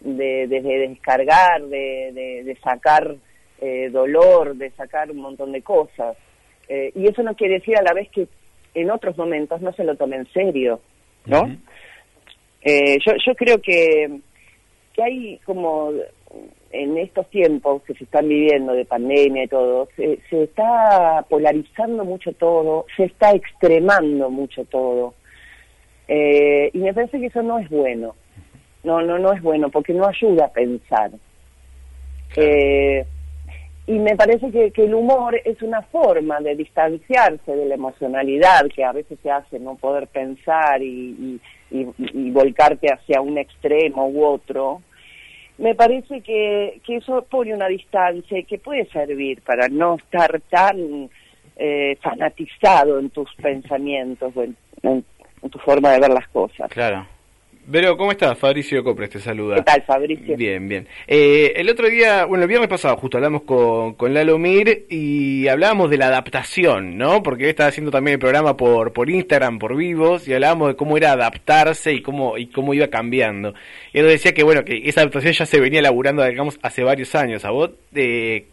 de, 0.00 0.46
descargar 0.46 1.62
de, 1.62 2.42
de, 2.44 2.58
sacar 2.62 3.16
eh, 3.62 3.88
dolor 3.90 4.54
de 4.54 4.70
sacar 4.72 5.10
un 5.10 5.16
montón 5.16 5.52
de 5.52 5.62
cosas 5.62 6.14
y 6.68 7.08
eso 7.08 7.22
no 7.22 7.34
quiere 7.34 7.54
decir 7.54 7.76
a 7.78 7.82
la 7.82 7.94
vez 7.94 8.08
que 8.10 8.28
en 8.74 8.90
otros 8.90 9.16
momentos 9.16 9.60
no 9.60 9.72
se 9.72 9.84
lo 9.84 9.96
tome 9.96 10.16
en 10.16 10.32
serio 10.32 10.80
no 11.26 11.48
yo 12.64 13.12
yo 13.24 13.34
creo 13.34 13.60
que 13.60 14.20
que 14.92 15.02
hay 15.02 15.38
como 15.44 15.92
en 16.72 16.98
estos 16.98 17.28
tiempos 17.30 17.82
que 17.82 17.94
se 17.94 18.04
están 18.04 18.28
viviendo 18.28 18.72
de 18.72 18.84
pandemia 18.84 19.44
y 19.44 19.48
todo, 19.48 19.88
se, 19.96 20.20
está 20.30 21.24
polarizando 21.28 22.04
mucho 22.04 22.32
todo, 22.32 22.86
se 22.96 23.04
está 23.04 23.32
extremando 23.32 24.30
mucho 24.30 24.64
todo. 24.66 25.14
Eh, 26.06 26.70
y 26.72 26.78
me 26.78 26.94
parece 26.94 27.18
que 27.18 27.26
eso 27.26 27.42
no 27.42 27.58
es 27.58 27.68
bueno. 27.68 28.14
No, 28.82 29.02
no, 29.02 29.18
no 29.18 29.32
es 29.32 29.42
bueno 29.42 29.68
porque 29.70 29.92
no 29.92 30.06
ayuda 30.06 30.46
a 30.46 30.52
pensar. 30.52 31.10
Eh, 32.36 33.04
y 33.90 33.98
me 33.98 34.16
parece 34.16 34.50
que, 34.50 34.72
el 34.84 34.94
humor 34.94 35.40
es 35.44 35.60
una 35.62 35.82
forma 35.82 36.40
de 36.40 36.54
distanciarse 36.56 37.54
de 37.54 37.66
la 37.66 37.74
emocionalidad 37.74 38.68
que 38.74 38.84
a 38.84 38.92
veces 38.92 39.18
se 39.22 39.30
hace 39.30 39.58
no 39.58 39.76
poder 39.76 40.06
pensar 40.08 40.82
y, 40.82 41.40
y 41.70 42.30
volcarte 42.30 42.88
hacia 42.92 43.20
un 43.20 43.38
extremo 43.38 44.08
u 44.08 44.24
otro 44.24 44.82
me 45.60 45.74
parece 45.74 46.22
que, 46.22 46.80
que 46.86 46.96
eso 46.96 47.22
pone 47.30 47.54
una 47.54 47.68
distancia 47.68 48.38
y 48.38 48.44
que 48.44 48.58
puede 48.58 48.86
servir 48.86 49.42
para 49.42 49.68
no 49.68 49.96
estar 49.96 50.40
tan 50.48 51.10
eh, 51.56 51.98
fanatizado 52.00 52.98
en 52.98 53.10
tus 53.10 53.32
pensamientos 53.34 54.32
o 54.34 54.42
en, 54.42 54.56
tu 55.50 55.58
forma 55.58 55.90
de 55.90 56.00
ver 56.00 56.10
las 56.10 56.28
cosas. 56.28 56.70
Claro. 56.70 57.06
Vero, 57.70 57.96
¿cómo 57.96 58.10
estás? 58.10 58.36
Fabricio 58.36 58.82
Copres 58.82 59.10
te 59.10 59.20
saluda. 59.20 59.54
¿Qué 59.54 59.62
tal, 59.62 59.82
Fabricio? 59.82 60.36
Bien, 60.36 60.68
bien. 60.68 60.88
Eh, 61.06 61.52
el 61.54 61.70
otro 61.70 61.88
día, 61.88 62.24
bueno, 62.24 62.42
el 62.42 62.48
viernes 62.48 62.68
pasado 62.68 62.96
justo 62.96 63.16
hablamos 63.16 63.42
con, 63.42 63.94
con 63.94 64.12
Lalo 64.12 64.38
Mir 64.38 64.86
y 64.88 65.46
hablábamos 65.46 65.88
de 65.88 65.96
la 65.96 66.08
adaptación, 66.08 66.98
¿no? 66.98 67.22
Porque 67.22 67.44
él 67.44 67.50
estaba 67.50 67.68
haciendo 67.68 67.92
también 67.92 68.14
el 68.14 68.18
programa 68.18 68.56
por, 68.56 68.92
por 68.92 69.08
Instagram, 69.08 69.60
por 69.60 69.76
vivos, 69.76 70.26
y 70.26 70.34
hablábamos 70.34 70.70
de 70.70 70.74
cómo 70.74 70.96
era 70.96 71.12
adaptarse 71.12 71.92
y 71.92 72.02
cómo, 72.02 72.36
y 72.38 72.48
cómo 72.48 72.74
iba 72.74 72.88
cambiando. 72.88 73.54
Y 73.92 74.00
él 74.00 74.06
decía 74.08 74.34
que, 74.34 74.42
bueno, 74.42 74.64
que 74.64 74.88
esa 74.88 75.02
adaptación 75.02 75.32
ya 75.32 75.46
se 75.46 75.60
venía 75.60 75.78
elaborando, 75.78 76.24
digamos, 76.24 76.58
hace 76.62 76.82
varios 76.82 77.14
años. 77.14 77.44
¿A 77.44 77.52
vos 77.52 77.70
de 77.92 78.48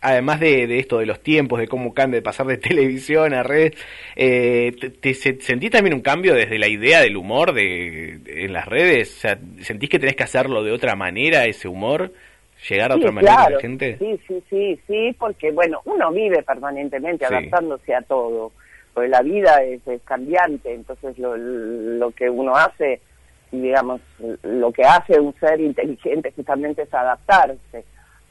además 0.00 0.40
de, 0.40 0.78
esto 0.78 0.98
de 0.98 1.06
los 1.06 1.20
tiempos, 1.20 1.60
de 1.60 1.68
cómo 1.68 1.94
cambia 1.94 2.18
de 2.18 2.22
pasar 2.22 2.46
de 2.46 2.56
televisión 2.58 3.34
a 3.34 3.42
red, 3.42 3.74
eh, 4.16 4.72
te, 5.00 5.14
sentís 5.14 5.70
también 5.70 5.94
un 5.94 6.00
cambio 6.00 6.34
desde 6.34 6.58
la 6.58 6.68
idea 6.68 7.00
del 7.00 7.16
humor 7.16 7.52
de, 7.52 8.20
en 8.26 8.52
las 8.52 8.66
redes? 8.66 9.16
O 9.16 9.20
sea, 9.20 9.38
¿sentís 9.60 9.90
que 9.90 9.98
tenés 9.98 10.16
que 10.16 10.24
hacerlo 10.24 10.62
de 10.62 10.72
otra 10.72 10.94
manera, 10.96 11.44
ese 11.44 11.68
humor? 11.68 12.12
¿Llegar 12.68 12.90
a 12.90 12.96
otra 12.96 13.12
manera 13.12 13.44
a 13.44 13.50
la 13.50 13.60
gente? 13.60 13.96
Sí, 13.98 14.20
sí, 14.26 14.42
sí, 14.50 14.80
sí, 14.88 15.16
porque 15.16 15.52
bueno, 15.52 15.80
uno 15.84 16.10
vive 16.10 16.42
permanentemente 16.42 17.24
adaptándose 17.24 17.94
a 17.94 18.02
todo, 18.02 18.50
porque 18.92 19.08
la 19.08 19.22
vida 19.22 19.62
es, 19.62 19.80
cambiante, 20.04 20.74
entonces 20.74 21.16
lo, 21.18 21.36
lo 21.36 22.10
que 22.10 22.28
uno 22.28 22.56
hace, 22.56 23.00
y 23.52 23.60
digamos, 23.60 24.00
lo 24.42 24.72
que 24.72 24.82
hace 24.82 25.20
un 25.20 25.32
ser 25.38 25.60
inteligente 25.60 26.32
justamente 26.34 26.82
es 26.82 26.92
adaptarse 26.92 27.84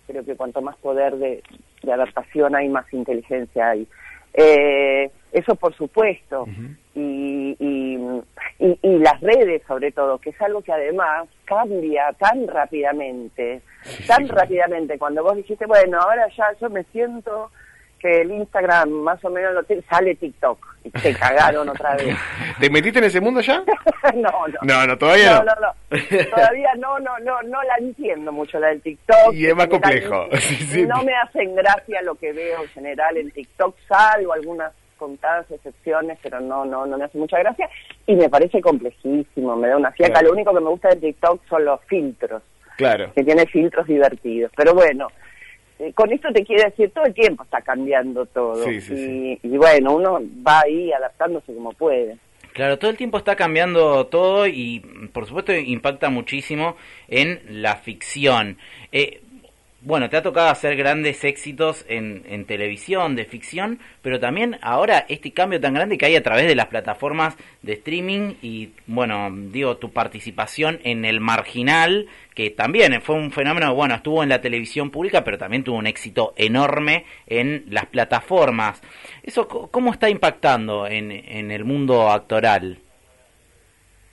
creo 0.08 0.24
que 0.24 0.36
cuanto 0.36 0.62
más 0.62 0.76
poder 0.78 1.16
de, 1.18 1.44
adaptación 1.84 2.56
hay, 2.56 2.70
más 2.70 2.92
inteligencia 2.94 3.70
hay. 3.70 3.88
Eh, 4.34 5.12
eso 5.32 5.56
por 5.56 5.76
supuesto. 5.76 6.48
y, 6.96 7.56
y, 7.60 7.98
y, 8.60 8.98
las 9.00 9.20
redes 9.22 9.62
sobre 9.68 9.92
todo, 9.92 10.18
que 10.18 10.32
es 10.32 10.42
algo 10.42 10.62
que 10.62 10.72
además 10.72 11.28
cambia 11.46 12.12
tan 12.14 12.48
rápidamente, 12.48 13.62
tan 14.08 14.28
rápidamente. 14.28 14.98
Cuando 14.98 15.24
vos 15.24 15.36
dijiste, 15.36 15.66
bueno, 15.66 16.00
ahora 16.00 16.28
ya 16.36 16.46
yo 16.60 16.70
me 16.70 16.84
siento 16.86 17.52
que 18.00 18.22
el 18.22 18.32
Instagram 18.32 18.89
más 18.89 19.24
o 19.24 19.30
menos 19.30 19.54
lo 19.54 19.63
tiene, 19.63 19.82
sale 19.89 20.16
TikTok 20.16 20.77
y 20.84 20.89
te 20.92 21.13
cagaron 21.13 21.70
otra 21.70 21.96
vez. 21.96 22.16
¿Te 22.60 22.70
metiste 22.70 23.00
en 23.00 23.06
ese 23.06 23.22
mundo 23.22 23.42
ya? 23.42 23.63
no, 24.16 24.48
no. 24.48 24.60
No, 24.62 24.88
no, 24.88 24.98
todavía 24.98 25.39
no. 25.39 25.46
No, 25.46 25.54
no, 25.62 25.98
Todavía 26.36 26.70
no, 26.77 27.00
no, 27.00 27.20
no, 27.20 27.42
no 27.44 27.63
la 27.63 27.75
entiendo 27.80 28.32
mucho 28.32 28.60
la 28.60 28.68
del 28.68 28.82
TikTok. 28.82 29.34
Y 29.34 29.48
es 29.48 29.56
más 29.56 29.68
complejo. 29.68 30.27
No 30.88 31.04
me 31.04 31.16
hacen 31.16 31.56
gracia 31.56 32.01
lo 32.04 32.16
que 32.16 32.34
veo 32.34 32.62
en 32.62 32.70
general 32.70 33.18
en 33.18 33.32
TikTok, 33.32 33.75
salvo 33.88 34.34
algunas 34.34 34.74
contadas 34.98 35.50
excepciones, 35.51 36.18
pero 36.22 36.39
no, 36.39 36.66
no, 36.66 36.86
no 36.86 36.98
me 36.98 37.06
hace 37.06 37.18
mucha 37.18 37.39
gracia. 37.39 37.70
Y 38.06 38.16
me 38.16 38.30
parece 38.30 38.62
complejísimo, 38.62 39.56
me 39.56 39.70
da 39.70 39.77
una 39.77 39.92
fiaca. 39.92 40.22
Lo 40.22 40.32
único 40.32 40.54
que 40.54 40.62
me 40.62 40.70
gusta 40.70 40.89
de 40.89 40.98
TikTok 40.98 41.42
son 41.48 41.66
los 41.66 41.80
filtros. 41.86 42.42
Claro. 42.77 43.12
Que 43.16 43.24
tiene 43.24 43.46
filtros 43.48 43.88
divertidos. 43.88 44.51
Pero 44.56 44.74
bueno, 44.74 45.08
con 45.93 46.12
esto 46.12 46.29
te 46.34 46.43
quiero 46.43 46.63
decir, 46.63 46.91
todo 46.91 47.05
el 47.05 47.13
tiempo 47.13 47.43
está 47.43 47.62
cambiando 47.62 48.25
todo. 48.25 48.69
y, 48.72 49.38
bueno, 49.43 49.96
uno 49.96 50.22
va 50.46 50.62
ahí 50.62 50.91
adaptándose 50.91 51.53
como 51.53 51.72
puede. 51.74 52.17
Claro, 52.53 52.79
todo 52.79 52.89
el 52.89 52.98
tiempo 52.98 53.19
está 53.19 53.36
cambiando 53.36 54.07
todo 54.07 54.48
y 54.48 54.79
por 55.13 55.27
supuesto 55.27 55.53
impacta 55.53 56.10
muchísimo 56.10 56.75
en 57.07 57.62
la 57.62 57.75
ficción. 57.75 58.57
Eh, 58.91 59.22
bueno, 59.81 60.10
te 60.10 60.17
ha 60.17 60.24
tocado 60.24 60.50
hacer 60.50 60.75
grandes 60.75 61.24
éxitos 61.24 61.86
en, 61.88 62.24
en, 62.27 62.46
televisión, 62.46 63.15
de 63.15 63.25
ficción, 63.25 63.79
pero 64.01 64.19
también 64.19 64.57
ahora 64.62 65.05
este 65.07 65.31
cambio 65.31 65.62
tan 65.62 65.75
grande 65.75 65.98
que 65.98 66.07
hay 66.07 66.15
a 66.15 66.24
través 66.24 66.48
de 66.48 66.55
las 66.55 66.65
plataformas 66.65 67.38
de 67.62 67.74
streaming 67.74 68.34
y, 68.41 68.72
bueno, 68.88 69.29
digo, 69.31 69.77
tu 69.77 69.91
participación 69.91 70.79
en 70.84 71.05
El 71.05 71.22
Marginal, 71.22 72.07
que 72.34 72.50
también 72.50 73.01
fue 73.01 73.15
un 73.15 73.31
fenómeno, 73.31 73.75
bueno, 73.75 73.96
estuvo 73.96 74.24
en 74.24 74.29
la 74.29 74.41
televisión 74.41 74.89
pública, 74.89 75.24
pero 75.24 75.38
también 75.38 75.63
tuvo 75.63 75.77
un 75.77 75.88
éxito 75.88 76.34
enorme 76.38 77.05
en 77.27 77.65
las 77.69 77.86
plataformas. 77.86 78.81
¿Eso 79.22 79.48
cómo 79.48 79.91
está 79.91 80.10
impactando 80.10 80.88
en, 80.88 81.12
en 81.12 81.51
el 81.51 81.65
mundo 81.65 82.10
actoral? 82.10 82.79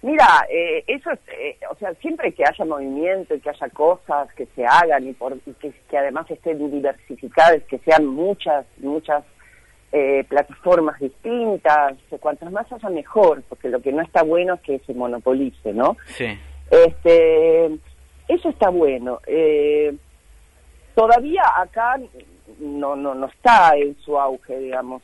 Mira, 0.05 0.47
eh, 0.51 0.85
eso, 0.87 1.13
eh, 1.29 1.57
o 1.71 1.75
sea, 1.77 1.95
siempre 1.95 2.31
que 2.35 2.45
haya 2.45 2.63
movimiento 2.67 3.35
y 3.35 3.41
que 3.41 3.49
haya 3.49 3.71
cosas 3.71 4.31
que 4.35 4.45
se 4.55 4.67
hagan 4.67 5.09
y, 5.09 5.15
por, 5.15 5.41
que, 5.41 5.73
además 5.97 6.31
estén 6.31 6.71
diversificadas, 6.71 7.63
que 7.63 7.79
sean 7.79 8.05
muchas, 8.05 8.67
muchas 8.77 9.25
eh, 9.93 10.23
plataformas 10.29 11.01
distintas, 11.01 11.95
cuantas 12.21 12.53
más 12.53 12.71
haya 12.71 12.91
mejor, 12.91 13.45
porque 13.49 13.71
lo 13.71 13.81
que 13.81 13.93
no 13.93 14.03
está 14.03 14.23
bueno 14.23 14.53
es 14.57 14.61
que 14.61 14.79
se 14.81 14.93
monopolice, 14.93 15.73
¿no? 15.73 15.97
Sí. 16.05 16.39
Este, 16.71 17.65
eso 18.29 18.51
está 18.51 18.69
bueno. 18.69 19.21
todavía 20.95 21.45
acá 21.57 21.99
no, 22.59 22.95
no, 22.95 23.15
no 23.15 23.27
está 23.29 23.75
en 23.75 23.97
su 24.05 24.21
auge, 24.21 24.59
digamos. 24.59 25.03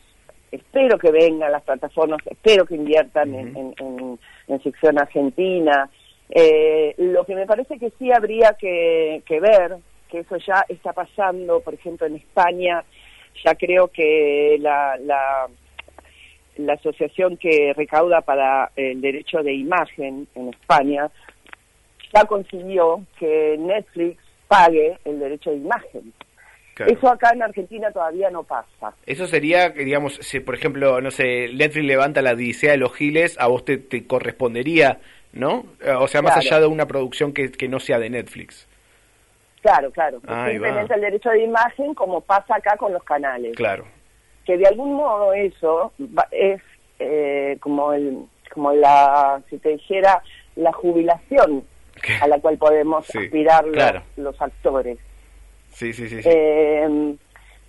Espero 0.50 0.98
que 0.98 1.10
vengan 1.10 1.52
las 1.52 1.62
plataformas, 1.62 2.20
espero 2.26 2.66
que 2.66 2.74
inviertan 2.74 3.34
en 3.34 4.18
en 4.50 4.62
sección 4.62 4.98
argentina. 4.98 5.88
Eh, 6.28 6.94
lo 6.98 7.24
que 7.24 7.34
me 7.34 7.46
parece 7.46 7.78
que 7.78 7.92
sí 7.98 8.12
habría 8.12 8.56
que, 8.58 9.22
ver, 9.40 9.76
que 10.08 10.20
eso 10.20 10.36
ya 10.36 10.64
está 10.68 10.92
pasando, 10.92 11.60
por 11.60 11.74
ejemplo, 11.74 12.06
en 12.06 12.16
España, 12.16 12.84
ya 13.44 13.54
creo 13.54 13.88
que 13.88 14.58
la, 14.60 14.96
la, 14.98 15.48
la 16.56 16.72
asociación 16.74 17.36
que 17.36 17.72
recauda 17.74 18.20
para 18.20 18.70
el 18.76 19.00
derecho 19.00 19.42
de 19.42 19.54
imagen 19.54 20.26
en 20.34 20.48
España 20.48 21.10
ya 22.12 22.24
consiguió 22.24 23.04
que 23.18 23.56
Netflix 23.58 24.20
pague 24.48 24.98
el 25.04 25.20
derecho 25.20 25.50
de 25.50 25.56
imagen. 25.58 26.12
Eso 26.86 27.08
acá 27.08 27.30
en 27.34 27.42
Argentina 27.42 27.90
todavía 27.90 28.30
no 28.30 28.42
pasa. 28.42 28.94
Eso 29.06 29.26
sería, 29.26 29.70
digamos, 29.70 30.14
si 30.16 30.40
por 30.40 30.54
ejemplo, 30.54 31.00
no 31.00 31.10
sé, 31.10 31.48
Netflix 31.54 31.86
levanta 31.86 32.22
la 32.22 32.32
Odisea 32.32 32.72
de 32.72 32.78
los 32.78 32.94
Giles, 32.94 33.38
a 33.38 33.46
vos 33.48 33.64
te, 33.64 34.06
correspondería, 34.06 34.98
¿no? 35.32 35.64
O 35.98 36.08
sea, 36.08 36.22
más 36.22 36.36
allá 36.36 36.60
de 36.60 36.66
una 36.66 36.86
producción 36.86 37.32
que, 37.32 37.50
que 37.50 37.68
no 37.68 37.80
sea 37.80 37.98
de 37.98 38.10
Netflix. 38.10 38.68
Claro, 39.62 39.90
claro. 39.90 40.20
Simplemente 40.20 40.94
el 40.94 41.00
derecho 41.00 41.30
de 41.30 41.44
imagen 41.44 41.94
como 41.94 42.20
pasa 42.20 42.56
acá 42.56 42.76
con 42.76 42.92
los 42.92 43.04
canales. 43.04 43.54
Claro. 43.56 43.84
Que 44.46 44.56
de 44.56 44.66
algún 44.66 44.94
modo 44.94 45.34
eso 45.34 45.92
es 46.30 46.62
eh, 46.98 47.58
como 47.60 47.92
el 47.92 48.24
como 48.52 48.72
la, 48.72 49.40
si 49.48 49.58
te 49.58 49.70
dijera, 49.70 50.22
la 50.56 50.72
jubilación 50.72 51.64
a 52.20 52.26
la 52.26 52.40
cual 52.40 52.58
podemos 52.58 53.08
aspirar 53.08 53.64
los 54.16 54.42
actores. 54.42 54.98
Sí, 55.80 55.94
sí, 55.94 56.08
sí. 56.10 56.20
Em, 56.24 57.16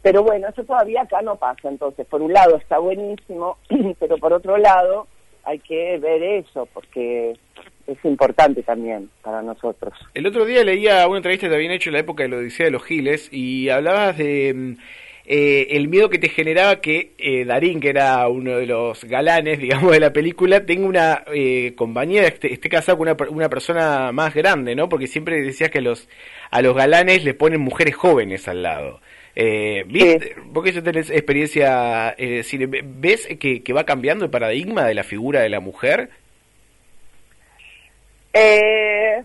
pero 0.01 0.21
bueno, 0.21 0.49
eso 0.49 0.65
todavía 0.65 1.03
acá 1.03 1.21
no 1.21 1.37
pasa. 1.37 1.69
Entonces, 1.69 2.05
por 2.07 2.21
un 2.21 2.33
lado 2.33 2.57
está 2.57 2.77
buenísimo, 2.77 3.57
pero 3.99 4.17
por 4.17 4.33
otro 4.33 4.57
lado 4.57 5.07
hay 5.45 5.59
que 5.59 5.97
ver 5.97 6.21
eso, 6.21 6.67
porque 6.73 7.37
es 7.87 8.05
importante 8.05 8.63
también 8.63 9.09
para 9.21 9.41
nosotros. 9.41 9.93
El 10.13 10.27
otro 10.27 10.45
día 10.45 10.65
leía 10.65 11.07
una 11.07 11.17
entrevista 11.17 11.45
que 11.47 11.51
te 11.51 11.55
habían 11.55 11.71
hecho 11.71 11.89
en 11.89 11.93
la 11.93 11.99
época 11.99 12.23
de 12.23 12.29
la 12.29 12.37
Odisea 12.37 12.65
de 12.65 12.71
los 12.73 12.83
Giles 12.83 13.29
y 13.31 13.69
hablabas 13.69 14.17
de 14.17 14.53
mm, 14.53 14.75
eh, 15.25 15.67
el 15.71 15.87
miedo 15.87 16.09
que 16.09 16.17
te 16.17 16.29
generaba 16.29 16.81
que 16.81 17.11
eh, 17.17 17.45
Darín, 17.45 17.79
que 17.79 17.89
era 17.89 18.27
uno 18.27 18.57
de 18.57 18.65
los 18.65 19.03
galanes, 19.05 19.59
digamos, 19.61 19.91
de 19.91 19.99
la 19.99 20.13
película, 20.13 20.65
tenga 20.65 20.87
una 20.87 21.23
eh, 21.33 21.73
compañía, 21.75 22.23
esté, 22.27 22.53
esté, 22.53 22.69
casado 22.69 22.97
con 22.97 23.07
una, 23.07 23.17
una, 23.29 23.49
persona 23.49 24.11
más 24.11 24.33
grande, 24.33 24.75
¿no? 24.75 24.89
Porque 24.89 25.07
siempre 25.07 25.41
decías 25.41 25.69
que 25.69 25.81
los, 25.81 26.09
a 26.49 26.61
los 26.61 26.75
galanes 26.75 27.23
le 27.23 27.33
ponen 27.33 27.61
mujeres 27.61 27.95
jóvenes 27.95 28.47
al 28.47 28.63
lado. 28.63 29.01
Eh, 29.35 29.85
¿viste? 29.87 30.35
Vos 30.47 30.63
que 30.63 30.81
tenés 30.81 31.09
experiencia 31.09 32.13
¿ves 32.17 33.27
que, 33.39 33.63
que 33.63 33.73
va 33.73 33.85
cambiando 33.85 34.25
el 34.25 34.31
paradigma 34.31 34.85
de 34.85 34.93
la 34.93 35.03
figura 35.03 35.41
de 35.41 35.49
la 35.49 35.61
mujer? 35.61 36.09
Eh, 38.33 39.23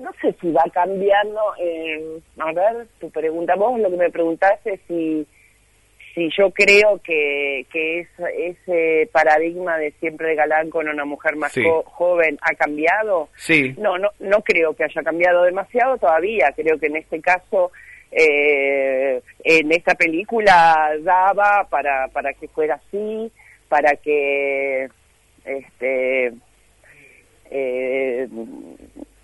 no 0.00 0.10
sé 0.20 0.34
si 0.40 0.50
va 0.50 0.64
cambiando. 0.72 1.40
Eh, 1.58 2.18
a 2.38 2.52
ver, 2.52 2.86
tu 3.00 3.10
pregunta, 3.10 3.54
vos 3.54 3.78
lo 3.78 3.90
que 3.90 3.96
me 3.96 4.10
preguntaste 4.10 4.74
es 4.74 4.80
si, 4.88 5.26
si 6.14 6.28
yo 6.36 6.50
creo 6.50 7.00
que, 7.02 7.66
que 7.72 8.00
es, 8.00 8.08
ese 8.36 9.08
paradigma 9.12 9.78
de 9.78 9.92
siempre 9.92 10.28
de 10.28 10.34
galán 10.34 10.70
con 10.70 10.88
una 10.88 11.04
mujer 11.04 11.36
más 11.36 11.54
joven 11.84 12.38
ha 12.42 12.54
cambiado. 12.54 13.28
Sí. 13.36 13.74
No, 13.78 13.98
no, 13.98 14.10
no 14.20 14.42
creo 14.42 14.74
que 14.74 14.84
haya 14.84 15.02
cambiado 15.02 15.44
demasiado 15.44 15.98
todavía. 15.98 16.52
Creo 16.54 16.78
que 16.78 16.86
en 16.86 16.96
este 16.96 17.20
caso, 17.20 17.70
eh, 18.10 19.20
en 19.44 19.72
esta 19.72 19.94
película 19.94 20.92
daba 21.00 21.66
para, 21.68 22.08
para 22.08 22.32
que 22.34 22.48
fuera 22.48 22.76
así, 22.76 23.30
para 23.68 23.96
que 23.96 24.88
este 25.44 26.32
eh, 27.50 28.28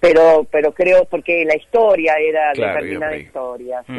pero 0.03 0.47
pero 0.51 0.73
creo 0.75 1.05
porque 1.05 1.45
la 1.45 1.57
historia 1.57 2.15
era 2.19 2.53
determinada 2.53 3.17
historia 3.17 3.83
mm. 3.87 3.99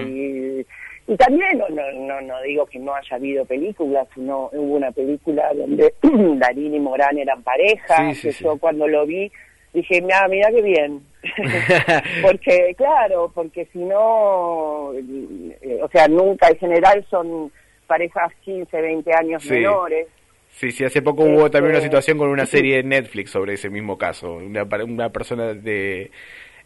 y 1.08 1.16
también 1.18 1.58
no, 1.58 1.70
no 1.70 2.22
no 2.22 2.42
digo 2.42 2.66
que 2.66 2.78
no 2.78 2.94
haya 2.94 3.16
habido 3.16 3.46
películas 3.46 4.08
sino 4.14 4.50
hubo 4.52 4.76
una 4.76 4.92
película 4.92 5.52
donde 5.56 5.94
Darín 6.38 6.76
y 6.76 6.80
Morán 6.80 7.18
eran 7.18 7.42
pareja 7.42 8.12
que 8.22 8.32
yo 8.32 8.58
cuando 8.58 8.88
lo 8.88 9.06
vi 9.06 9.32
dije, 9.74 10.02
mira, 10.02 10.28
mira 10.28 10.50
qué 10.52 10.62
bien. 10.62 11.02
porque, 12.22 12.76
claro, 12.78 13.32
porque 13.34 13.66
si 13.74 13.80
no, 13.80 14.92
eh, 14.94 15.80
o 15.82 15.90
sea, 15.90 16.08
nunca, 16.08 16.50
en 16.50 16.58
general 16.58 17.06
son 17.10 17.52
parejas 17.88 18.32
15, 18.46 18.82
20 18.82 19.14
años 19.14 19.46
menores. 19.50 20.08
Sí, 20.54 20.72
sí, 20.72 20.84
hace 20.86 21.02
poco 21.02 21.24
hubo 21.26 21.50
también 21.50 21.72
una 21.72 21.82
Este, 21.82 21.82
situación 21.82 22.18
con 22.18 22.30
una 22.30 22.46
serie 22.46 22.78
de 22.78 22.84
Netflix 22.84 23.32
sobre 23.32 23.54
ese 23.54 23.70
mismo 23.70 23.98
caso. 23.98 24.36
Una, 24.36 24.64
una 24.86 25.10
persona 25.10 25.54
de, 25.54 26.12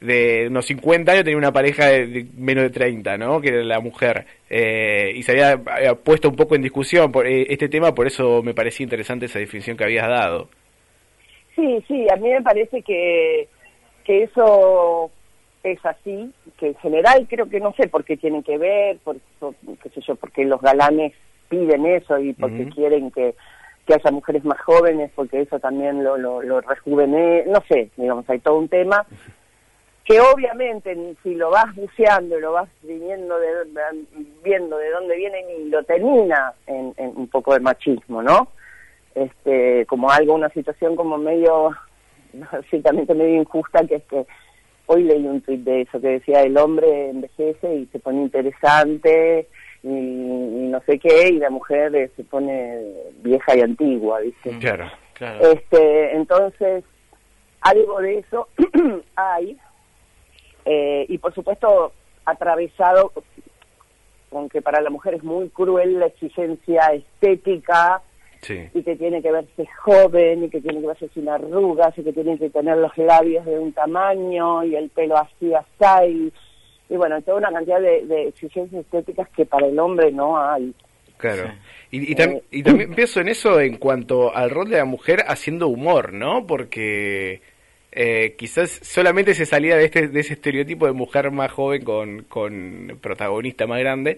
de 0.02 0.48
unos 0.50 0.66
50 0.66 1.14
años 1.14 1.24
tenía 1.26 1.38
una 1.38 1.54
pareja 1.54 1.88
de, 1.88 2.08
de 2.08 2.28
menos 2.38 2.64
de 2.66 2.70
30, 2.72 3.18
¿no? 3.18 3.42
Que 3.42 3.50
era 3.50 3.64
la 3.64 3.80
mujer. 3.80 4.26
Eh, 4.50 5.14
y 5.16 5.24
se 5.24 5.32
había, 5.34 5.52
había 5.68 5.96
puesto 5.96 6.30
un 6.30 6.36
poco 6.36 6.56
en 6.56 6.64
discusión 6.64 7.12
por 7.12 7.28
eh, 7.28 7.48
este 7.50 7.70
tema, 7.70 7.96
por 7.96 8.08
eso 8.08 8.44
me 8.44 8.54
parecía 8.54 8.84
interesante 8.86 9.28
esa 9.28 9.40
definición 9.40 9.78
que 9.78 9.86
habías 9.86 10.08
dado. 10.10 10.50
Sí, 11.56 11.84
sí, 11.88 12.08
a 12.12 12.16
mí 12.18 12.30
me 12.30 12.42
parece 12.42 12.84
que, 12.84 13.50
que 14.04 14.24
eso 14.24 15.12
es 15.64 15.84
así, 15.86 16.34
que 16.58 16.68
en 16.68 16.76
general 16.76 17.28
creo 17.30 17.50
que 17.50 17.60
no 17.60 17.74
sé 17.74 17.88
por 17.88 18.06
qué 18.06 18.16
tiene 18.18 18.44
que 18.44 18.58
ver, 18.58 19.00
por, 19.00 19.18
por- 19.40 19.56
qué 19.82 19.90
sé 19.90 20.02
yo, 20.02 20.16
porque 20.16 20.46
los 20.46 20.62
galanes 20.62 21.14
piden 21.50 21.86
eso 21.88 22.20
y 22.20 22.34
porque 22.34 22.68
Ujú. 22.68 22.70
quieren 22.70 23.10
que, 23.12 23.36
que 23.88 23.94
haya 23.94 24.12
mujeres 24.12 24.44
más 24.44 24.60
jóvenes, 24.62 25.12
porque 25.16 25.42
eso 25.42 25.60
también 25.60 26.04
lo, 26.04 26.18
lo, 26.18 26.42
lo 26.42 26.62
rejuvene, 26.62 27.46
no 27.48 27.64
sé, 27.68 27.90
digamos, 27.96 28.30
hay 28.30 28.40
todo 28.40 28.60
un 28.60 28.68
tema 28.68 29.06
que 30.04 30.22
obviamente 30.22 30.96
si 31.22 31.36
lo 31.36 31.50
vas 31.50 31.76
buceando 31.76 32.38
y 32.38 32.42
lo 32.42 32.54
vas 32.54 32.70
viniendo 32.82 33.38
de, 33.40 33.50
viendo 34.42 34.78
de 34.78 34.90
dónde 34.92 35.18
viene 35.18 35.44
y 35.60 35.70
lo 35.70 35.84
termina 35.84 36.54
en, 36.66 36.94
en 36.96 37.12
un 37.18 37.28
poco 37.28 37.54
de 37.54 37.60
machismo, 37.60 38.22
¿no? 38.22 38.48
Este, 39.16 39.86
como 39.86 40.10
algo, 40.10 40.34
una 40.34 40.50
situación 40.50 40.96
como 40.96 41.18
medio, 41.18 41.72
ciertamente 42.70 43.14
medio 43.14 43.42
injusta, 43.42 43.86
que 43.86 43.96
es 43.96 44.04
que 44.04 44.26
hoy 44.86 45.04
leí 45.04 45.28
un 45.28 45.42
tuit 45.42 45.62
de 45.66 45.82
eso 45.82 46.00
que 46.00 46.08
decía 46.08 46.42
el 46.42 46.58
hombre 46.58 47.10
envejece 47.10 47.76
y 47.76 47.86
se 47.88 48.00
pone 48.00 48.22
interesante 48.22 49.50
y, 49.84 49.88
y 49.90 50.68
no 50.70 50.82
sé 50.86 51.00
qué, 51.00 51.30
y 51.30 51.40
la 51.40 51.50
mujer 51.50 51.96
eh, 51.96 52.12
se 52.16 52.24
pone 52.24 52.82
vieja 53.22 53.56
y 53.56 53.62
antigua, 53.62 54.20
¿viste? 54.20 54.58
Claro, 54.60 54.90
claro. 55.14 55.52
Este, 55.52 56.16
entonces, 56.16 56.84
algo 57.62 58.02
de 58.02 58.20
eso 58.20 58.48
hay. 59.16 59.58
Eh, 60.66 61.06
y 61.08 61.18
por 61.18 61.34
supuesto, 61.34 61.94
atravesado 62.26 63.14
con 64.30 64.50
que 64.50 64.62
para 64.62 64.82
la 64.82 64.90
mujer 64.90 65.14
es 65.14 65.24
muy 65.24 65.50
cruel 65.50 66.00
la 66.00 66.08
exigencia 66.08 66.82
estética 66.94 68.02
Sí. 68.42 68.70
y 68.74 68.84
que 68.84 68.96
tiene 68.96 69.22
que 69.24 69.32
verse 69.32 69.66
joven 69.84 70.44
y 70.44 70.50
que 70.50 70.62
tiene 70.62 70.80
que 70.80 70.88
verse 70.88 71.10
sin 71.14 71.28
arrugas 71.28 71.98
y 71.98 72.04
que 72.04 72.14
tiene 72.14 72.38
que 72.38 72.52
tener 72.52 72.78
los 72.78 72.96
labios 72.96 73.44
de 73.46 73.58
un 73.58 73.74
tamaño 73.74 74.64
y 74.64 74.76
el 74.76 74.90
pelo 74.90 75.18
así, 75.18 75.54
así. 75.56 76.32
Y, 76.90 76.96
bueno, 76.96 77.22
toda 77.22 77.38
una 77.38 77.52
cantidad 77.52 77.82
de, 77.82 78.06
de 78.06 78.28
exigencias 78.30 78.86
estéticas 78.86 79.28
que 79.30 79.46
para 79.46 79.68
el 79.68 79.78
hombre 79.80 80.12
no 80.12 80.40
hay. 80.40 80.74
Claro. 81.18 81.52
Y, 81.92 82.12
y, 82.12 82.16
tam- 82.16 82.42
y 82.52 82.64
también 82.64 82.94
pienso 82.94 83.22
en 83.22 83.30
eso 83.30 83.60
en 83.60 83.78
cuanto 83.78 84.36
al 84.36 84.50
rol 84.50 84.70
de 84.70 84.78
la 84.78 84.86
mujer 84.86 85.24
haciendo 85.28 85.68
humor, 85.68 86.14
¿no? 86.14 86.46
Porque 86.46 87.42
eh, 87.92 88.36
quizás 88.38 88.70
solamente 88.84 89.34
se 89.34 89.46
salía 89.46 89.76
de, 89.78 89.86
este, 89.86 90.08
de 90.10 90.20
ese 90.20 90.34
estereotipo 90.34 90.86
de 90.86 90.92
mujer 90.94 91.32
más 91.32 91.52
joven 91.52 91.84
con, 91.84 92.24
con 92.24 93.00
protagonista 93.02 93.66
más 93.66 93.80
grande 93.80 94.18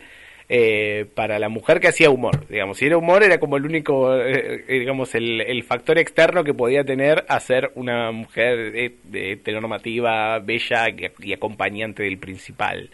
eh, 0.52 1.06
para 1.14 1.38
la 1.38 1.48
mujer 1.48 1.80
que 1.80 1.90
hacía 1.90 2.10
humor. 2.10 2.48
Digamos, 2.48 2.78
si 2.78 2.88
era 2.88 2.98
humor 2.98 3.22
era 3.24 3.40
como 3.40 3.58
el 3.58 3.66
único, 3.66 4.16
eh, 4.16 4.66
digamos, 4.68 5.14
el, 5.14 5.42
el 5.42 5.64
factor 5.64 6.00
externo 6.00 6.44
que 6.44 6.56
podía 6.56 6.84
tener 6.84 7.24
a 7.28 7.40
ser 7.40 7.72
una 7.76 8.12
mujer 8.12 8.74
heteronormativa, 9.14 10.40
bella 10.40 10.88
y, 11.20 11.34
acompañante 11.34 12.04
del 12.04 12.18
principal. 12.18 12.90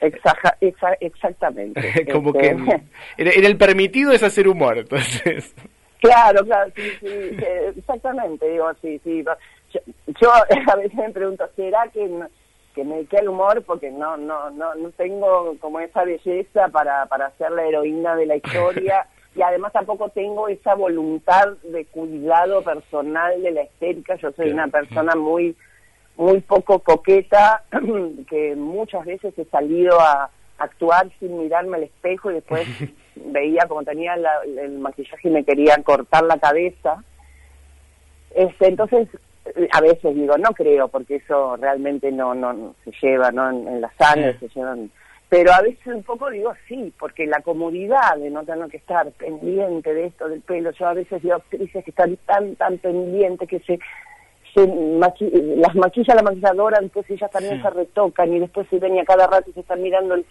Exa- 0.00 0.96
exactamente. 1.00 2.06
como 2.12 2.30
Este, 2.30 2.56
que 2.56 2.82
era, 3.18 3.30
era 3.30 3.46
el 3.48 3.56
permitido 3.56 4.12
es 4.12 4.22
hacer 4.22 4.46
humor, 4.46 4.76
entonces. 4.78 5.54
Claro, 6.00 6.44
claro, 6.44 6.70
sí, 6.76 6.82
sí, 7.00 7.06
eh, 7.06 7.72
exactamente, 7.76 8.48
digo, 8.48 8.70
sí, 8.80 9.00
sí. 9.02 9.24
Yo, 9.72 9.80
yo 10.20 10.32
a 10.72 10.76
veces 10.76 10.94
me 10.94 11.10
pregunto, 11.10 11.48
¿será 11.56 11.88
que, 11.92 12.06
que 12.78 12.84
me 12.84 13.04
queda 13.06 13.22
el 13.22 13.28
humor? 13.30 13.64
Porque 13.64 13.90
no, 13.90 14.16
no, 14.16 14.50
no, 14.50 14.72
no 14.76 14.90
tengo 14.92 15.56
como 15.58 15.80
esa 15.80 16.04
belleza 16.04 16.68
para, 16.68 17.06
para 17.06 17.30
ser 17.32 17.50
la 17.50 17.64
heroína 17.64 18.14
de 18.14 18.26
la 18.26 18.36
historia 18.36 19.04
y 19.34 19.42
además 19.42 19.72
tampoco 19.72 20.10
tengo 20.10 20.46
esa 20.48 20.74
voluntad 20.76 21.48
de 21.64 21.84
cuidado 21.86 22.62
personal 22.62 23.42
de 23.42 23.50
la 23.50 23.62
estética. 23.62 24.14
Yo 24.14 24.30
soy 24.30 24.50
una 24.52 24.68
persona 24.68 25.16
muy, 25.16 25.56
muy 26.16 26.40
poco 26.40 26.78
coqueta, 26.78 27.64
que 28.30 28.54
muchas 28.54 29.04
veces 29.04 29.36
he 29.36 29.44
salido 29.46 30.00
a 30.00 30.30
actuar 30.58 31.10
sin 31.18 31.36
mirarme 31.36 31.78
al 31.78 31.82
espejo 31.84 32.30
y 32.30 32.34
después 32.34 32.64
veía 33.16 33.66
como 33.66 33.82
tenía 33.82 34.16
la- 34.16 34.42
el 34.44 34.78
maquillaje 34.78 35.28
y 35.28 35.32
me 35.32 35.42
quería 35.44 35.76
cortar 35.82 36.22
la 36.24 36.38
cabeza. 36.38 37.02
Este, 38.34 38.68
entonces, 38.68 39.08
a 39.72 39.80
veces 39.80 40.14
digo, 40.14 40.36
no 40.38 40.50
creo, 40.50 40.88
porque 40.88 41.16
eso 41.16 41.56
realmente 41.56 42.10
no, 42.12 42.34
no, 42.34 42.74
se 42.84 42.92
lleva 43.02 43.30
¿no? 43.30 43.50
en, 43.50 43.68
en 43.68 43.80
la 43.80 43.92
sangre, 43.98 44.36
se 44.38 44.48
llevan... 44.48 44.90
Pero 45.28 45.52
a 45.52 45.60
veces 45.60 45.86
un 45.86 46.02
poco 46.04 46.30
digo 46.30 46.54
sí, 46.68 46.90
porque 46.98 47.26
la 47.26 47.42
comodidad 47.42 48.16
de 48.16 48.30
no 48.30 48.44
tener 48.44 48.68
que 48.70 48.78
estar 48.78 49.10
pendiente 49.12 49.92
de 49.92 50.06
esto 50.06 50.26
del 50.26 50.40
pelo, 50.40 50.70
yo 50.70 50.86
a 50.86 50.94
veces 50.94 51.22
veo 51.22 51.36
actrices 51.36 51.84
que 51.84 51.90
están 51.90 52.16
tan, 52.24 52.56
tan 52.56 52.78
pendientes 52.78 53.46
que 53.46 53.58
se, 53.60 53.78
se 54.54 54.66
maqui- 54.66 55.30
las 55.56 55.74
maquilla 55.74 56.14
la 56.14 56.22
maquilladora, 56.22 56.80
después 56.80 57.10
ellas 57.10 57.30
también 57.30 57.56
Sí. 57.56 57.62
se 57.62 57.70
retocan 57.70 58.32
y 58.32 58.38
después 58.40 58.66
se 58.70 58.78
ven 58.78 58.96
y 58.96 59.00
a 59.00 59.04
cada 59.04 59.26
rato 59.26 59.52
se 59.52 59.60
están 59.60 59.82
mirando 59.82 60.14
el, 60.14 60.24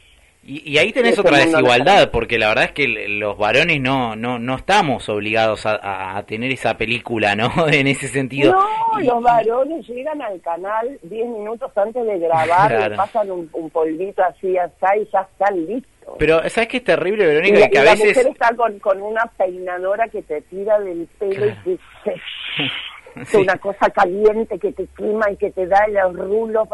Y, 0.49 0.71
y 0.71 0.77
ahí 0.77 0.93
tenés 0.93 1.19
otra 1.19 1.39
desigualdad, 1.39 2.09
porque 2.09 2.39
la 2.39 2.47
verdad 2.47 2.63
es 2.63 2.71
que 2.71 2.87
los 2.87 3.37
varones 3.37 3.81
no, 3.81 4.15
no, 4.15 4.39
no 4.39 4.55
estamos 4.55 5.09
obligados 5.09 5.65
a, 5.65 6.23
tener 6.25 6.51
esa 6.51 6.77
película, 6.77 7.35
¿no? 7.35 7.51
en 7.67 7.85
ese 7.87 8.07
sentido. 8.07 8.53
No, 8.53 9.01
Y- 9.01 9.05
los 9.07 9.21
varones 9.21 9.85
llegan 9.87 10.21
al 10.21 10.39
canal 10.39 10.97
10 11.03 11.27
minutos 11.27 11.69
antes 11.75 12.05
de 12.05 12.17
grabar, 12.19 12.69
Claro. 12.69 12.89
le 12.91 12.95
pasan 12.95 13.29
un, 13.29 13.49
un 13.51 13.69
polvito 13.69 14.23
así, 14.23 14.57
así, 14.57 14.73
y 15.01 15.09
ya 15.11 15.19
están 15.29 15.65
listos. 15.65 16.15
Pero, 16.17 16.37
¿sabes 16.49 16.69
qué 16.69 16.77
es 16.77 16.83
terrible, 16.85 17.25
y 17.25 17.27
Verónica? 17.27 17.59
la, 17.59 17.69
que 17.69 17.77
a 17.79 17.81
y 17.81 17.85
la 17.85 17.91
veces... 17.91 18.07
mujer 18.15 18.27
está 18.31 18.55
con, 18.55 18.79
con 18.79 19.01
una 19.01 19.25
peinadora 19.37 20.07
que 20.07 20.21
te 20.21 20.41
tira 20.43 20.79
del 20.79 21.07
pelo 21.19 21.35
Claro. 21.35 21.61
y 21.65 21.79
Sí. 23.25 23.37
una 23.37 23.57
cosa 23.57 23.89
caliente 23.89 24.59
que 24.59 24.71
te 24.73 24.85
quema 24.95 25.31
y 25.31 25.37
que 25.37 25.49
te 25.51 25.65
da 25.65 25.87
los 25.87 26.15
rulos. 26.15 26.67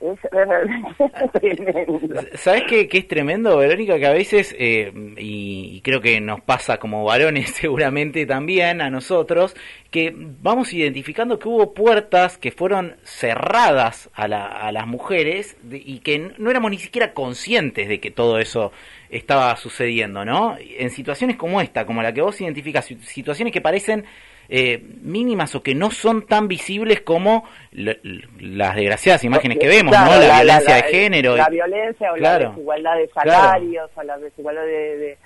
Es 0.00 0.18
realmente 0.30 1.10
tremendo. 1.40 2.20
¿Sabes 2.36 2.62
qué, 2.68 2.86
qué 2.88 2.98
es 2.98 3.08
tremendo, 3.08 3.56
Verónica? 3.58 3.98
Que 3.98 4.06
a 4.06 4.12
veces, 4.12 4.54
eh, 4.56 4.92
y, 5.16 5.70
y 5.76 5.80
creo 5.80 6.00
que 6.00 6.20
nos 6.20 6.40
pasa 6.40 6.78
como 6.78 7.04
varones 7.04 7.50
seguramente 7.54 8.24
también 8.24 8.80
a 8.80 8.90
nosotros, 8.90 9.56
que 9.90 10.12
vamos 10.14 10.72
identificando 10.72 11.38
que 11.40 11.48
hubo 11.48 11.74
puertas 11.74 12.38
que 12.38 12.52
fueron 12.52 12.96
cerradas 13.02 14.08
a, 14.14 14.28
la- 14.28 14.46
a 14.46 14.70
las 14.70 14.86
mujeres 14.86 15.56
de- 15.62 15.82
y 15.84 15.98
que 15.98 16.30
no 16.38 16.50
éramos 16.50 16.70
ni 16.70 16.78
siquiera 16.78 17.12
conscientes 17.12 17.88
de 17.88 17.98
que 17.98 18.12
todo 18.12 18.38
eso 18.38 18.70
estaba 19.10 19.56
sucediendo, 19.56 20.24
¿no? 20.24 20.56
En 20.60 20.90
situaciones 20.90 21.36
como 21.36 21.60
esta, 21.60 21.86
como 21.86 22.02
la 22.02 22.12
que 22.14 22.20
vos 22.22 22.40
identificas, 22.40 22.84
si- 22.84 22.96
situaciones 23.00 23.52
que 23.52 23.60
parecen 23.60 24.04
eh, 24.48 24.82
mínimas 25.02 25.54
o 25.54 25.62
que 25.62 25.74
no 25.74 25.90
son 25.90 26.26
tan 26.26 26.48
visibles 26.48 27.00
como 27.02 27.44
las 27.72 28.74
desgraciadas 28.76 29.24
imágenes 29.24 29.58
que 29.58 29.68
vemos, 29.68 29.92
Claro, 29.94 30.12
¿no? 30.12 30.26
La, 30.26 30.36
violencia 30.42 30.74
de 30.76 30.82
género. 30.84 31.36
La 31.36 31.46
y- 31.50 31.52
violencia 31.54 32.12
o 32.12 32.16
Claro. 32.16 32.44
la 32.44 32.50
desigualdad 32.50 32.96
de 32.96 33.08
Claro. 33.08 33.30
salarios 33.30 33.90
o 33.94 34.02
la 34.02 34.18
desigualdad 34.18 34.62
de, 34.62 34.68
de, 34.98 35.18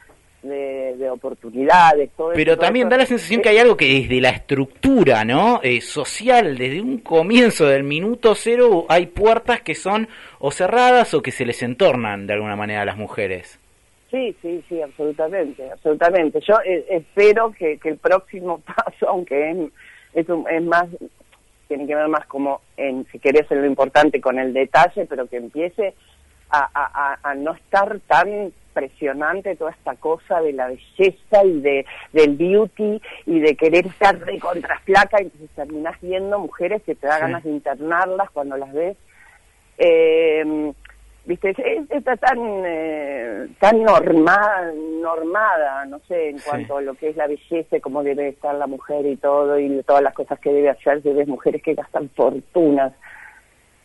de- 0.42 0.96
de 0.96 1.10
oportunidades. 1.10 2.10
Todo 2.16 2.32
Pero 2.34 2.52
eso, 2.54 2.60
también 2.60 2.88
da 2.88 2.96
la 2.96 3.06
sensación 3.06 3.42
que 3.42 3.50
hay 3.50 3.58
algo 3.58 3.76
que 3.76 3.86
desde 4.00 4.20
la 4.20 4.30
estructura, 4.30 5.24
¿no? 5.24 5.60
Eh, 5.62 5.80
social, 5.80 6.58
desde 6.58 6.80
un 6.80 6.98
comienzo 6.98 7.66
del 7.66 7.84
minuto 7.84 8.34
cero, 8.34 8.86
hay 8.88 9.06
puertas 9.06 9.60
que 9.62 9.76
son 9.76 10.08
o 10.40 10.50
cerradas 10.50 11.14
o 11.14 11.22
que 11.22 11.30
se 11.30 11.44
les 11.46 11.62
entornan 11.62 12.26
de 12.26 12.32
alguna 12.34 12.56
manera 12.56 12.82
a 12.82 12.84
las 12.84 12.96
mujeres. 12.96 13.60
Sí, 14.12 14.36
sí, 14.42 14.62
sí, 14.68 14.80
absolutamente, 14.80 15.68
absolutamente. 15.72 16.38
Yo 16.46 16.54
eh, 16.64 16.86
espero 16.90 17.50
que, 17.52 17.78
que 17.78 17.88
el 17.88 17.96
próximo 17.98 18.60
paso, 18.84 19.08
aunque 19.08 19.50
es, 19.50 19.56
es, 20.14 20.28
un- 20.28 20.46
es 20.48 20.62
más, 20.62 20.86
tiene 21.66 21.86
que 21.86 21.94
ver 21.96 22.06
más 22.08 22.24
como, 22.26 22.60
en, 22.76 23.04
si 23.10 23.18
querés, 23.18 23.50
en 23.50 23.62
lo 23.62 23.66
importante 23.66 24.20
con 24.20 24.38
el 24.38 24.52
detalle, 24.52 25.06
pero 25.06 25.26
que 25.26 25.38
empiece 25.38 25.94
a, 26.50 27.18
a- 27.22 27.34
no 27.34 27.54
estar 27.54 27.98
tan 28.06 28.52
presionante 28.74 29.56
toda 29.56 29.70
esta 29.70 29.94
cosa 29.96 30.42
de 30.42 30.52
la 30.52 30.66
belleza 30.68 31.44
y 31.44 31.60
de 31.60 31.86
del 32.12 32.36
beauty 32.36 33.00
y 33.26 33.40
de 33.40 33.54
querer 33.56 33.86
estar 33.86 34.18
de 34.22 34.38
contraflaca 34.38 35.20
y 35.20 35.24
entonces 35.24 35.50
terminás 35.56 35.98
viendo 36.02 36.38
mujeres 36.38 36.82
que 36.82 36.94
te 36.94 37.06
da 37.06 37.16
Sí. 37.16 37.20
ganas 37.22 37.44
de 37.44 37.50
internarlas 37.50 38.30
cuando 38.30 38.56
las 38.58 38.72
ves. 38.74 38.96
Eh, 39.78 40.72
viste 41.24 41.54
está 41.90 42.16
tan 42.16 42.38
eh, 42.64 43.48
tan 43.60 43.82
normada 43.82 44.72
normada 45.00 45.84
no 45.84 46.00
sé 46.08 46.30
en 46.30 46.38
cuanto 46.40 46.78
a 46.78 46.82
lo 46.82 46.94
que 46.94 47.10
es 47.10 47.16
la 47.16 47.28
belleza 47.28 47.78
cómo 47.80 48.02
debe 48.02 48.28
estar 48.28 48.54
la 48.54 48.66
mujer 48.66 49.06
y 49.06 49.16
todo 49.16 49.58
y 49.58 49.82
todas 49.84 50.02
las 50.02 50.14
cosas 50.14 50.38
que 50.40 50.52
debe 50.52 50.70
hacer 50.70 51.00
ves 51.00 51.28
mujeres 51.28 51.62
que 51.62 51.74
gastan 51.74 52.08
fortunas 52.10 52.92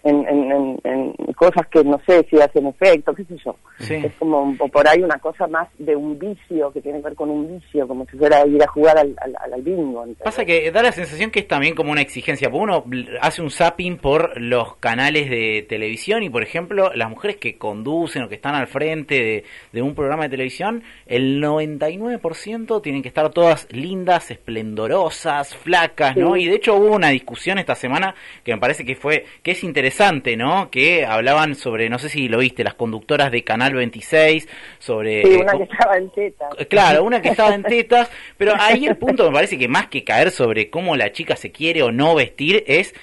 en, 0.08 0.80
en, 0.84 1.14
cosas 1.36 1.68
que 1.68 1.84
no 1.84 2.02
sé 2.08 2.26
si 2.30 2.40
hacen 2.40 2.66
efecto, 2.68 3.14
qué 3.14 3.24
sé 3.26 3.38
yo. 3.44 3.56
Es 3.80 4.14
como 4.18 4.56
por 4.72 4.88
ahí 4.88 5.04
una 5.04 5.20
cosa 5.20 5.46
más 5.48 5.68
de 5.78 5.96
un 5.96 6.18
vicio, 6.18 6.72
que 6.72 6.82
tiene 6.82 7.00
que 7.00 7.06
ver 7.06 7.16
con 7.16 7.30
un 7.30 7.48
vicio, 7.48 7.88
como 7.88 8.06
si 8.06 8.18
fuera 8.18 8.46
ir 8.48 8.62
a 8.64 8.68
jugar 8.68 8.98
al, 8.98 9.16
al, 9.20 9.62
bingo. 9.62 10.06
Pasa 10.24 10.46
que 10.46 10.72
da 10.72 10.82
la 10.82 10.92
sensación 10.92 11.30
que 11.30 11.42
es 11.42 11.48
también 11.48 11.76
como 11.76 11.92
una 11.92 12.02
exigencia, 12.02 12.50
porque 12.50 12.64
uno 12.64 12.84
hace 13.22 13.42
un 13.42 13.52
zapping 13.52 13.98
por 13.98 14.40
los 14.42 14.78
canales 14.78 15.30
de 15.30 15.66
televisión 15.68 16.24
y, 16.24 16.30
por 16.30 16.42
ejemplo, 16.42 16.92
las 16.96 17.10
mujeres 17.10 17.38
que 17.38 17.58
conducen 17.58 18.24
o 18.24 18.30
que 18.30 18.36
están 18.36 18.56
al 18.56 18.68
frente 18.68 19.44
de, 19.72 19.82
un 19.82 19.94
programa 19.94 20.24
de 20.24 20.30
televisión, 20.30 20.84
el 21.06 21.42
99% 21.42 22.82
tienen 22.82 23.04
que 23.04 23.10
estar 23.10 23.30
todas 23.30 23.68
lindas, 23.72 24.32
esplendorosas, 24.32 25.56
flacas, 25.56 26.18
¿no? 26.18 26.36
Y 26.36 26.48
de 26.48 26.56
hecho 26.56 26.76
hubo 26.76 26.96
una 26.96 27.10
discusión 27.10 27.60
esta 27.60 27.76
semana 27.76 28.16
que 28.44 28.54
me 28.54 28.60
parece 28.60 28.84
que 28.84 28.96
fue 28.96 29.26
que 29.44 29.52
es 29.52 29.64
interesante 29.64 29.97
¿no? 30.38 30.70
Que 30.70 31.06
hablaban 31.06 31.56
sobre, 31.56 31.90
no 31.90 31.98
sé 32.00 32.10
si 32.10 32.28
lo 32.28 32.40
viste, 32.40 32.64
las 32.64 32.76
conductoras 32.76 33.32
de 33.32 33.44
Canal 33.44 33.74
26, 33.74 34.48
sobre... 34.80 35.24
Sí, 35.24 35.36
una 35.36 35.54
que 35.54 35.64
estaba 35.64 35.98
en 35.98 36.10
tetas. 36.12 36.56
Claro, 36.70 37.04
una 37.04 37.22
que 37.22 37.30
estaba 37.30 37.56
en 37.56 37.64
tetas, 37.64 38.12
pero 38.38 38.54
ahí 38.60 38.86
el 38.86 38.98
punto 38.98 39.26
me 39.26 39.34
parece 39.34 39.58
que 39.58 39.68
más 39.68 39.88
que 39.88 40.04
caer 40.04 40.32
sobre 40.32 40.70
cómo 40.70 40.96
la 40.96 41.12
chica 41.12 41.36
se 41.36 41.52
quiere 41.52 41.82
o 41.82 41.92
no 41.92 42.16
vestir 42.16 42.64
es, 42.68 42.94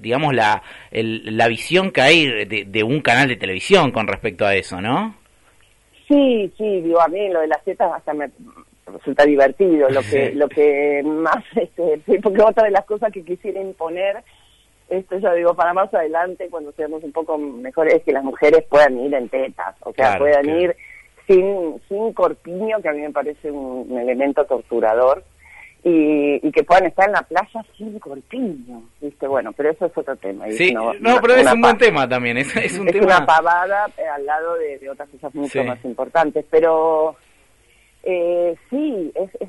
digamos, 0.00 0.34
la, 0.34 0.62
la 0.92 1.48
visión 1.48 1.90
que 1.90 2.00
hay 2.00 2.44
de, 2.44 2.82
un 2.82 3.00
canal 3.00 3.28
de 3.28 3.36
televisión 3.36 3.90
con 3.90 4.06
respecto 4.06 4.46
a 4.46 4.54
eso, 4.54 4.80
¿no? 4.80 5.14
Sí, 6.06 6.52
sí, 6.56 6.80
digo, 6.82 7.00
a 7.00 7.08
mí 7.08 7.28
lo 7.28 7.40
de 7.40 7.48
las 7.48 7.64
tetas 7.64 7.92
hasta 7.92 8.14
me 8.14 8.30
resulta 8.86 9.24
divertido, 9.24 9.88
lo 9.90 10.00
que, 10.02 10.32
lo 10.34 10.48
que 10.48 11.02
más, 11.04 11.44
este, 11.56 12.00
porque 12.22 12.42
otra 12.42 12.64
de 12.64 12.70
las 12.70 12.84
cosas 12.84 13.12
que 13.12 13.24
quisiera 13.24 13.60
imponer 13.60 14.22
esto 14.88 15.18
yo 15.18 15.34
digo 15.34 15.54
para 15.54 15.72
más 15.72 15.92
adelante 15.92 16.48
cuando 16.50 16.72
seamos 16.72 17.02
un 17.02 17.12
poco 17.12 17.36
mejores 17.38 18.02
que 18.04 18.12
las 18.12 18.22
mujeres 18.22 18.64
puedan 18.68 18.98
ir 18.98 19.14
en 19.14 19.28
tetas 19.28 19.74
o 19.80 19.92
sea 19.92 20.18
puedan 20.18 20.48
ir 20.48 20.76
sin 21.26 21.80
sin 21.88 22.12
corpiño 22.12 22.80
que 22.80 22.88
a 22.88 22.92
mí 22.92 23.00
me 23.00 23.10
parece 23.10 23.50
un, 23.50 23.98
elemento 23.98 24.44
torturador 24.44 25.24
y, 25.82 26.46
y, 26.46 26.50
que 26.50 26.64
puedan 26.64 26.86
estar 26.86 27.06
en 27.06 27.12
la 27.12 27.22
playa 27.22 27.64
sin 27.76 27.98
corpiño 27.98 28.82
viste 29.00 29.26
bueno 29.26 29.52
pero 29.52 29.70
eso 29.70 29.86
es 29.86 29.98
otro 29.98 30.14
tema 30.16 30.48
sí 30.50 30.72
no, 30.72 30.92
pero 31.20 31.34
es 31.34 31.52
un 31.52 31.60
buen 31.60 31.78
tema 31.78 32.08
también 32.08 32.38
es, 32.38 32.54
es 32.56 32.78
un 32.78 32.88
es 32.88 32.96
una 32.96 33.26
pavada 33.26 33.86
eh, 33.96 34.06
al 34.06 34.24
lado 34.24 34.54
de, 34.54 34.88
otras 34.88 35.08
cosas 35.08 35.34
mucho 35.34 35.64
más 35.64 35.84
importantes 35.84 36.44
pero 36.48 37.16
eh, 38.04 38.54
sí 38.70 39.10
es, 39.16 39.30
es 39.40 39.48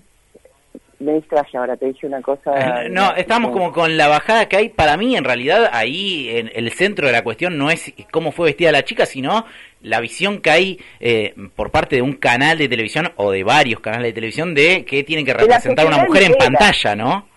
me 1.00 1.14
distraje 1.14 1.58
ahora, 1.58 1.78
te 1.78 1.88
dije 1.88 2.08
una 2.08 2.22
cosa. 2.22 2.52
No, 2.90 3.16
estamos 3.16 3.52
como 3.52 3.72
con 3.72 3.98
la 3.98 4.08
bajada 4.08 4.48
que 4.48 4.58
hay. 4.58 4.70
Para 4.70 4.98
mí, 4.98 5.16
en 5.16 5.24
realidad, 5.24 5.70
ahí 5.72 6.30
en 6.30 6.52
el 6.54 6.72
centro 6.72 7.08
de 7.08 7.14
la 7.14 7.24
cuestión 7.24 7.58
no 7.58 7.70
es 7.70 7.94
cómo 8.12 8.32
fue 8.32 8.48
vestida 8.48 8.72
la 8.72 8.84
chica, 8.84 9.06
sino 9.06 9.46
la 9.82 10.00
visión 10.00 10.42
que 10.42 10.50
hay 10.50 10.80
eh, 11.00 11.34
por 11.56 11.72
parte 11.72 11.98
de 11.98 12.02
un 12.02 12.14
canal 12.14 12.58
de 12.58 12.68
televisión 12.68 13.12
o 13.16 13.32
de 13.32 13.44
varios 13.44 13.80
canales 13.80 14.08
de 14.08 14.14
televisión 14.14 14.56
de 14.56 14.86
que 14.86 15.04
tiene 15.04 15.24
que 15.24 15.34
representar 15.34 15.86
una 15.86 16.04
mujer 16.04 16.24
en 16.24 16.34
pantalla, 16.34 16.96
¿no? 16.96 17.28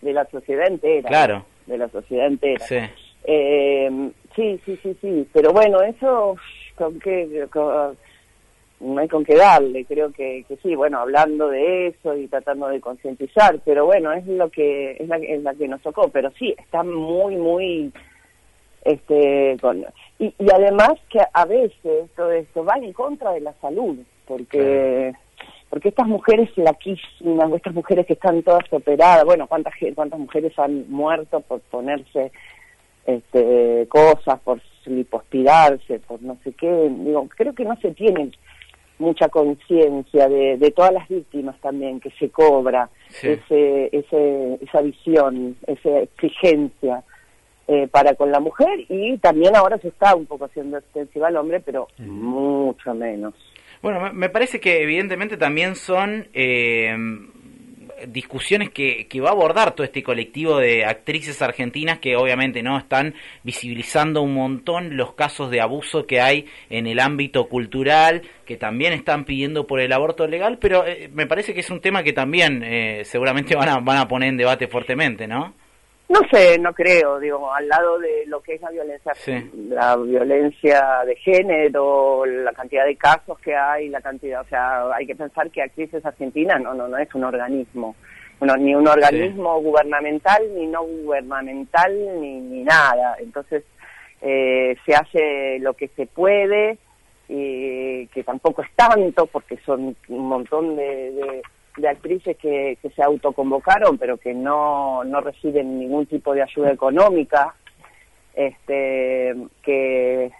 De 0.00 0.12
la 0.12 0.24
sociedad 0.26 0.66
entera. 0.66 1.08
Claro. 1.08 1.46
De 1.66 1.78
la 1.78 1.88
sociedad 1.88 2.26
entera. 2.26 2.64
Sí. 2.64 2.76
Eh, 3.24 4.10
sí, 4.34 4.60
sí, 4.66 4.78
sí, 4.82 4.96
sí. 5.00 5.28
Pero 5.32 5.52
bueno, 5.52 5.80
eso, 5.82 6.36
¿con 6.74 6.98
qué? 6.98 7.46
No 8.84 9.00
hay 9.00 9.08
con 9.08 9.24
qué 9.24 9.34
darle, 9.36 9.84
creo 9.84 10.12
que, 10.12 10.44
que 10.46 10.56
sí, 10.58 10.74
bueno, 10.74 10.98
hablando 10.98 11.48
de 11.48 11.88
eso 11.88 12.16
y 12.16 12.28
tratando 12.28 12.68
de 12.68 12.80
concientizar, 12.80 13.60
pero 13.64 13.86
bueno, 13.86 14.12
es 14.12 14.26
lo 14.26 14.50
que 14.50 14.92
es 14.92 15.08
la, 15.08 15.16
es 15.16 15.42
la 15.42 15.54
que 15.54 15.68
nos 15.68 15.82
tocó, 15.82 16.08
pero 16.08 16.30
sí, 16.38 16.54
está 16.58 16.82
muy, 16.82 17.36
muy, 17.36 17.92
este, 18.84 19.56
con, 19.60 19.84
y, 20.18 20.34
y 20.38 20.46
además 20.52 20.94
que 21.08 21.20
a 21.32 21.44
veces 21.44 22.10
todo 22.14 22.30
esto 22.30 22.64
va 22.64 22.74
en 22.76 22.92
contra 22.92 23.32
de 23.32 23.40
la 23.40 23.54
salud, 23.60 23.98
porque 24.26 25.12
porque 25.70 25.88
estas 25.88 26.06
mujeres 26.06 26.50
laquísimas, 26.56 27.52
estas 27.52 27.74
mujeres 27.74 28.06
que 28.06 28.12
están 28.12 28.44
todas 28.44 28.62
operadas, 28.70 29.24
bueno, 29.24 29.48
cuántas 29.48 29.74
cuántas 29.96 30.20
mujeres 30.20 30.56
han 30.56 30.88
muerto 30.88 31.40
por 31.40 31.60
ponerse 31.62 32.30
este, 33.06 33.86
cosas, 33.88 34.38
por 34.44 34.60
lipospirarse, 34.86 35.98
por 36.00 36.22
no 36.22 36.36
sé 36.44 36.52
qué, 36.52 36.70
digo, 36.90 37.28
creo 37.36 37.54
que 37.54 37.64
no 37.64 37.76
se 37.80 37.90
tienen 37.92 38.32
mucha 38.98 39.28
conciencia 39.28 40.28
de, 40.28 40.56
de, 40.56 40.70
todas 40.70 40.92
las 40.92 41.08
víctimas 41.08 41.60
también 41.60 42.00
que 42.00 42.10
se 42.12 42.30
cobra 42.30 42.88
ese, 43.22 43.88
ese, 43.92 44.58
esa 44.62 44.80
visión, 44.82 45.56
esa 45.66 45.98
exigencia 46.00 47.02
eh, 47.66 47.88
para 47.90 48.14
con 48.14 48.30
la 48.30 48.40
mujer 48.40 48.84
y 48.88 49.16
también 49.18 49.56
ahora 49.56 49.78
se 49.78 49.88
está 49.88 50.14
un 50.14 50.26
poco 50.26 50.44
haciendo 50.44 50.78
extensiva 50.78 51.28
al 51.28 51.36
hombre, 51.36 51.60
pero 51.60 51.88
mucho 51.98 52.94
menos. 52.94 53.34
Bueno, 53.82 54.12
me 54.12 54.28
parece 54.28 54.60
que 54.60 54.82
evidentemente 54.82 55.36
también 55.36 55.74
son 55.74 56.28
eh, 56.32 56.94
discusiones 58.08 58.70
que, 58.70 59.06
que, 59.08 59.20
va 59.20 59.30
a 59.30 59.32
abordar 59.32 59.74
todo 59.74 59.84
este 59.84 60.02
colectivo 60.02 60.58
de 60.58 60.84
actrices 60.84 61.40
argentinas 61.42 61.98
que 61.98 62.16
obviamente 62.16 62.62
no 62.62 62.78
están 62.78 63.14
visibilizando 63.42 64.22
un 64.22 64.34
montón 64.34 64.96
los 64.96 65.14
casos 65.14 65.50
de 65.50 65.60
abuso 65.60 66.06
que 66.06 66.20
hay 66.20 66.46
en 66.70 66.86
el 66.86 67.00
ámbito 67.00 67.48
cultural, 67.48 68.22
que 68.44 68.56
también 68.56 68.92
están 68.92 69.24
pidiendo 69.24 69.66
por 69.66 69.80
el 69.80 69.92
aborto 69.92 70.26
legal, 70.26 70.58
pero 70.60 70.86
eh, 70.86 71.10
me 71.12 71.26
parece 71.26 71.54
que 71.54 71.60
es 71.60 71.70
un 71.70 71.80
tema 71.80 72.02
que 72.02 72.12
también 72.12 72.62
eh, 72.64 73.02
seguramente 73.04 73.56
van 73.56 73.68
a, 73.68 73.78
van 73.78 73.98
a 73.98 74.08
poner 74.08 74.28
en 74.28 74.36
debate 74.36 74.68
fuertemente, 74.68 75.26
¿no? 75.26 75.54
No 76.14 76.20
sé, 76.30 76.60
no 76.60 76.72
creo, 76.72 77.18
digo, 77.18 77.52
al 77.52 77.66
lado 77.66 77.98
de 77.98 78.24
lo 78.26 78.40
que 78.40 78.54
es 78.54 78.60
la 78.60 78.70
violencia, 78.70 79.12
la 79.68 79.96
violencia 79.96 81.02
de 81.04 81.16
género, 81.16 82.24
la 82.24 82.52
cantidad 82.52 82.84
de 82.84 82.94
casos 82.94 83.36
que 83.40 83.52
hay, 83.52 83.88
la 83.88 84.00
cantidad, 84.00 84.42
o 84.42 84.44
sea, 84.44 84.94
hay 84.94 85.08
que 85.08 85.16
pensar 85.16 85.50
que 85.50 85.62
Actrices 85.62 86.06
Argentinas 86.06 86.60
no, 86.62 86.72
no, 86.72 86.86
no 86.86 86.98
es 86.98 87.12
un 87.16 87.24
organismo, 87.24 87.96
bueno, 88.38 88.54
ni 88.56 88.76
un 88.76 88.86
organismo 88.86 89.60
gubernamental, 89.60 90.40
ni 90.54 90.68
no 90.68 90.84
gubernamental, 90.84 91.92
ni, 92.20 92.38
ni 92.38 92.62
nada. 92.62 93.16
Entonces, 93.18 93.64
eh, 94.22 94.76
se 94.86 94.94
hace 94.94 95.58
lo 95.58 95.74
que 95.74 95.88
se 95.96 96.06
puede, 96.06 96.78
y 97.28 98.06
que 98.08 98.22
tampoco 98.22 98.62
es 98.62 98.70
tanto, 98.76 99.26
porque 99.26 99.56
son 99.66 99.96
un 100.08 100.28
montón 100.28 100.76
de 100.76 101.10
de 101.10 101.42
actrices 101.88 102.36
que, 102.36 102.78
que 102.80 102.90
se 102.90 103.02
autoconvocaron 103.02 103.98
pero 103.98 104.16
que 104.16 104.32
no, 104.34 105.04
no 105.04 105.20
reciben 105.20 105.78
ningún 105.78 106.06
tipo 106.06 106.34
de 106.34 106.42
ayuda 106.42 106.70
económica, 106.72 107.54
este, 108.34 109.34
que, 109.62 110.30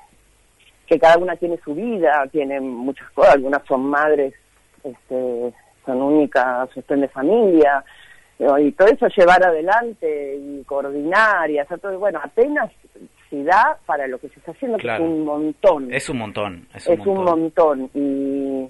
que 0.86 0.98
cada 0.98 1.18
una 1.18 1.36
tiene 1.36 1.58
su 1.64 1.74
vida, 1.74 2.26
tienen 2.30 2.68
muchas 2.68 3.10
cosas, 3.10 3.34
algunas 3.34 3.64
son 3.66 3.86
madres, 3.86 4.34
este, 4.82 5.52
son 5.84 6.02
únicas, 6.02 6.70
sostén 6.74 7.00
de 7.00 7.08
familia, 7.08 7.84
y 8.38 8.72
todo 8.72 8.88
eso 8.88 9.06
llevar 9.08 9.44
adelante 9.44 10.36
y 10.36 10.64
coordinar 10.64 11.50
y 11.50 11.58
hacer 11.58 11.78
todo, 11.78 11.98
bueno, 11.98 12.20
apenas 12.22 12.70
si 13.30 13.42
da 13.44 13.78
para 13.86 14.06
lo 14.06 14.18
que 14.18 14.28
se 14.28 14.38
está 14.40 14.50
haciendo, 14.50 14.76
que 14.78 14.92
es 14.92 15.00
un 15.00 15.24
montón. 15.24 15.92
Es 15.92 16.08
un 16.08 16.18
montón. 16.18 16.66
Es 16.74 16.86
un, 16.88 16.98
montón. 16.98 17.16
un 17.16 17.24
montón. 17.24 17.90
Y 17.94 18.68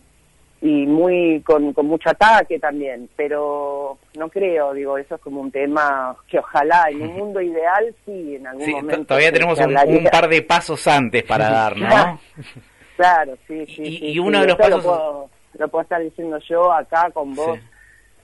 y 0.65 0.87
muy 0.87 1.43
con, 1.43 1.75
con 1.75 1.87
mucho 1.87 2.09
ataque 2.09 2.59
también, 2.59 3.11
pero 3.17 3.99
no 4.17 4.31
creo, 4.31 4.73
digo, 4.73 4.97
eso 4.97 5.17
es 5.17 5.21
como 5.21 5.43
un 5.43 5.51
tema 5.51 6.17
que 6.27 6.39
ojalá 6.39 6.87
en 6.89 7.03
un 7.03 7.13
mundo 7.19 7.43
ideal 7.43 7.95
sí, 8.07 8.37
en 8.37 8.47
algún 8.47 8.71
momento. 8.71 9.09
Todavía 9.09 9.31
tenemos 9.31 9.59
un, 9.61 9.75
par 10.11 10.27
de 10.27 10.41
pasos 10.41 10.87
antes 10.87 11.23
para 11.25 11.51
dar, 11.51 11.77
¿no? 11.77 12.19
claro, 12.97 13.37
sí, 13.47 13.67
sí. 13.67 13.99
Y, 14.01 14.19
uno 14.19 14.41
de 14.41 14.47
los 14.47 14.57
pasos... 14.57 14.83
Lo 15.57 15.69
puedo, 15.69 15.83
estar 15.83 16.01
diciendo 16.01 16.39
yo 16.49 16.73
acá 16.73 17.11
con 17.13 17.35
vos, 17.35 17.59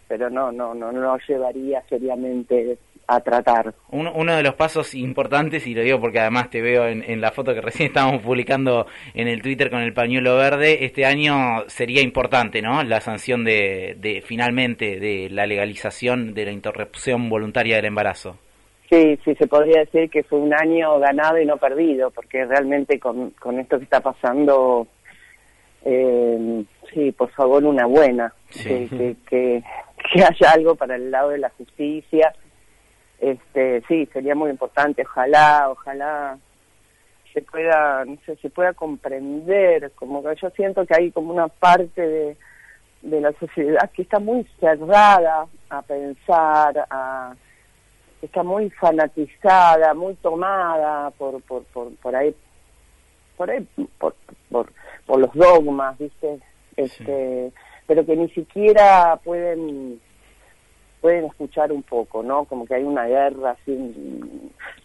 pero 0.08 0.30
no, 0.30 0.50
no, 0.50 0.74
no, 0.74 0.90
no 0.90 1.18
llevaría 1.28 1.82
seriamente 1.90 2.78
a 3.10 3.20
tratar. 3.20 3.74
Uno, 3.90 4.12
uno, 4.14 4.36
de 4.36 4.42
los 4.42 4.54
pasos 4.54 4.94
importantes, 4.94 5.66
y 5.66 5.74
lo 5.74 5.82
digo 5.82 6.00
porque 6.00 6.20
además 6.20 6.48
te 6.48 6.62
veo 6.62 6.86
en, 6.86 7.20
la 7.20 7.32
foto 7.32 7.52
que 7.52 7.60
recién 7.60 7.88
estábamos 7.88 8.22
publicando 8.22 8.86
en 9.14 9.26
el 9.26 9.42
Twitter 9.42 9.68
con 9.68 9.80
el 9.80 9.92
pañuelo 9.92 10.36
verde, 10.36 10.84
este 10.84 11.04
año 11.04 11.64
sería 11.66 12.02
importante, 12.02 12.62
¿no? 12.62 12.84
La 12.84 13.00
sanción 13.00 13.44
de, 13.44 13.96
de 13.98 14.22
finalmente 14.22 15.00
de 15.00 15.28
la 15.28 15.46
legalización 15.46 16.34
de 16.34 16.44
la 16.44 16.52
interrupción 16.52 17.28
voluntaria 17.28 17.76
del 17.76 17.86
embarazo. 17.86 18.36
Sí, 18.88 19.18
sí, 19.24 19.34
se 19.34 19.46
podría 19.46 19.80
decir 19.80 20.08
que 20.08 20.22
fue 20.22 20.38
un 20.38 20.54
año 20.54 20.98
ganado 20.98 21.40
y 21.40 21.46
no 21.46 21.56
perdido, 21.56 22.10
porque 22.10 22.44
realmente 22.44 22.98
con, 22.98 23.30
con 23.30 23.58
esto 23.58 23.78
que 23.78 23.84
está 23.84 24.00
pasando, 24.00 24.86
eh, 25.84 26.64
sí, 26.92 27.12
por 27.12 27.30
favor, 27.30 27.64
una 27.64 27.86
buena, 27.86 28.32
que, 28.52 29.16
que, 29.28 29.62
que 30.12 30.22
haya 30.22 30.52
algo 30.52 30.74
para 30.74 30.96
el 30.96 31.10
lado 31.10 31.30
de 31.30 31.38
la 31.38 31.50
justicia 31.50 32.34
este 33.20 33.82
sí 33.86 34.06
sería 34.12 34.34
muy 34.34 34.50
importante 34.50 35.02
ojalá 35.02 35.70
ojalá 35.70 36.38
se 37.32 37.42
pueda, 37.42 38.04
no 38.04 38.16
sé, 38.26 38.36
se 38.36 38.50
pueda 38.50 38.72
comprender, 38.72 39.92
como 39.94 40.22
que 40.22 40.34
yo 40.36 40.50
siento 40.50 40.84
que 40.86 40.94
hay 40.94 41.10
como 41.10 41.32
una 41.32 41.48
parte 41.48 42.00
de, 42.00 42.36
de 43.02 43.20
la 43.20 43.32
sociedad 43.32 43.90
que 43.92 44.02
está 44.02 44.18
muy 44.18 44.46
cerrada 44.58 45.46
a 45.68 45.82
pensar, 45.82 46.86
a, 46.90 47.34
está 48.22 48.42
muy 48.42 48.70
fanatizada, 48.70 49.94
muy 49.94 50.14
tomada 50.16 51.10
por, 51.12 51.40
por, 51.42 51.64
por, 51.64 51.94
por 51.96 52.16
ahí, 52.16 52.34
por 53.36 53.50
ahí, 53.50 53.66
por, 53.98 54.14
por, 54.50 54.72
por 55.06 55.20
los 55.20 55.32
dogmas, 55.32 55.96
¿viste? 55.98 56.40
Este, 56.76 57.52
pero 57.86 58.04
que 58.06 58.16
ni 58.16 58.28
siquiera 58.30 59.18
pueden 59.22 60.00
pueden 61.00 61.26
escuchar 61.26 61.72
un 61.72 61.82
poco, 61.82 62.22
¿no? 62.22 62.44
Como 62.44 62.66
que 62.66 62.74
hay 62.74 62.84
una 62.84 63.06
guerra 63.06 63.52
así, 63.52 64.20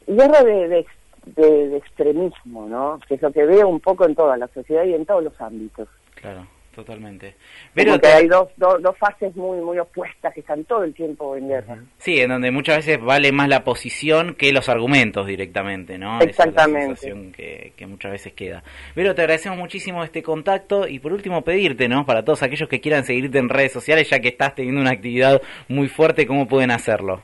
guerra 0.08 0.44
de, 0.44 0.68
de, 0.68 0.86
de, 1.26 1.78
extremismo, 1.78 2.68
¿no? 2.68 3.00
Que 3.08 3.16
es 3.16 3.22
lo 3.22 3.32
que 3.32 3.46
veo 3.46 3.68
un 3.68 3.80
poco 3.80 4.06
en 4.06 4.16
toda 4.16 4.38
la 4.38 4.48
sociedad 4.48 4.84
y 4.86 4.94
en 4.94 5.06
todos 5.06 5.24
los 5.24 5.42
ámbitos. 5.42 5.88
Claro 6.16 6.48
totalmente. 6.76 7.36
Pero 7.74 8.00
que 8.00 8.08
hay 8.08 8.28
dos, 8.28 8.50
dos, 8.58 8.82
dos, 8.82 8.98
fases 8.98 9.36
muy 9.36 9.60
muy 9.62 9.80
opuestas 9.80 10.34
que 10.34 10.42
están 10.42 10.66
todo 10.66 10.84
el 10.84 10.94
tiempo 10.94 11.36
en 11.36 11.48
guerra. 11.48 11.78
Sí, 11.98 12.20
en 12.20 12.30
donde 12.30 12.52
muchas 12.52 12.78
veces 12.78 13.00
vale 13.02 13.32
más 13.32 13.48
la 13.48 13.64
posición 13.64 14.36
que 14.36 14.52
los 14.52 14.68
argumentos 14.70 15.26
directamente, 15.26 15.98
¿no? 15.98 16.20
Exactamente. 16.20 16.94
Esa 16.94 17.08
es 17.08 17.16
la 17.16 17.32
que, 17.32 17.74
que 17.76 17.88
muchas 17.88 18.12
veces 18.12 18.34
queda. 18.34 18.64
Pero 18.94 19.16
te 19.16 19.22
agradecemos 19.22 19.58
muchísimo 19.58 20.04
este 20.04 20.22
contacto 20.22 20.88
y 20.88 21.00
por 21.00 21.14
último 21.14 21.44
pedirte, 21.44 21.88
¿no? 21.88 22.06
Para 22.06 22.24
todos 22.24 22.44
aquellos 22.44 22.70
que 22.70 22.82
quieran 22.82 23.06
seguirte 23.06 23.40
en 23.40 23.50
redes 23.50 23.72
sociales, 23.72 24.10
ya 24.10 24.20
que 24.20 24.28
estás 24.28 24.54
teniendo 24.56 24.82
una 24.82 24.92
actividad 24.92 25.42
muy 25.70 25.88
fuerte, 25.88 26.28
¿cómo 26.28 26.48
pueden 26.48 26.72
hacerlo? 26.72 27.24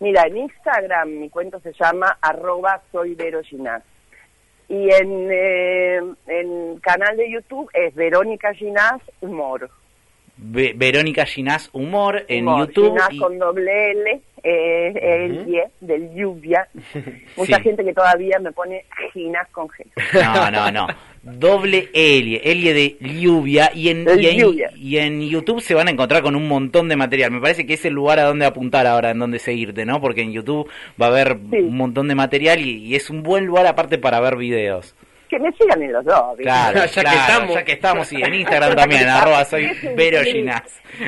Mira, 0.00 0.24
en 0.26 0.36
Instagram 0.38 1.10
mi 1.10 1.30
cuento 1.30 1.60
se 1.60 1.72
llama 1.72 2.18
arroba 2.20 2.82
soy 2.90 3.14
y 4.72 4.90
en, 4.90 5.28
eh, 5.30 6.00
canal 6.80 7.14
de 7.18 7.30
YouTube 7.30 7.68
es 7.74 7.94
Verónica 7.94 8.54
Ginás 8.54 9.02
Humor. 9.20 9.68
Verónica 10.42 11.24
Ginás 11.24 11.70
Humor 11.72 12.24
en 12.28 12.46
YouTube. 12.46 12.90
Ginás 12.90 13.10
con 13.18 13.38
doble 13.38 13.90
L, 13.92 14.20
eh, 14.42 14.92
el 15.24 15.62
del 15.80 16.14
lluvia. 16.14 16.68
Mucha 17.36 17.60
gente 17.60 17.84
que 17.84 17.92
todavía 17.92 18.38
me 18.40 18.52
pone 18.52 18.84
Ginás 19.12 19.48
con 19.50 19.68
G. 19.68 19.84
No, 20.14 20.50
no, 20.50 20.70
no. 20.70 20.86
Doble 21.22 21.88
L, 21.94 22.40
L 22.42 22.74
de 22.74 22.96
lluvia. 23.00 23.70
Y 23.74 23.90
en, 23.90 24.06
y 24.76 24.96
en, 24.98 25.22
YouTube 25.22 25.60
se 25.60 25.74
van 25.74 25.86
a 25.86 25.92
encontrar 25.92 26.22
con 26.22 26.34
un 26.34 26.48
montón 26.48 26.88
de 26.88 26.96
material. 26.96 27.30
Me 27.30 27.40
parece 27.40 27.64
que 27.64 27.74
es 27.74 27.84
el 27.84 27.94
lugar 27.94 28.18
a 28.18 28.24
donde 28.24 28.44
apuntar 28.44 28.86
ahora, 28.88 29.10
en 29.10 29.20
donde 29.20 29.38
seguirte, 29.38 29.86
¿no? 29.86 30.00
Porque 30.00 30.22
en 30.22 30.32
YouTube 30.32 30.68
va 31.00 31.06
a 31.06 31.10
haber 31.10 31.36
un 31.36 31.76
montón 31.76 32.08
de 32.08 32.16
material 32.16 32.60
y 32.60 32.96
es 32.96 33.08
un 33.08 33.22
buen 33.22 33.46
lugar 33.46 33.66
aparte 33.66 33.98
para 33.98 34.18
ver 34.18 34.36
videos 34.36 34.96
que 35.32 35.38
me 35.38 35.50
sigan 35.52 35.82
en 35.82 35.92
los 35.92 36.04
dos. 36.04 36.36
Claro, 36.36 36.84
ya, 36.84 37.02
que 37.02 37.16
estamos. 37.16 37.54
ya 37.54 37.64
que 37.64 37.72
estamos, 37.72 38.12
y 38.12 38.22
en 38.22 38.34
Instagram 38.34 38.76
también, 38.76 39.08
arroba 39.08 39.44
soy 39.46 39.66
Vero 39.96 40.20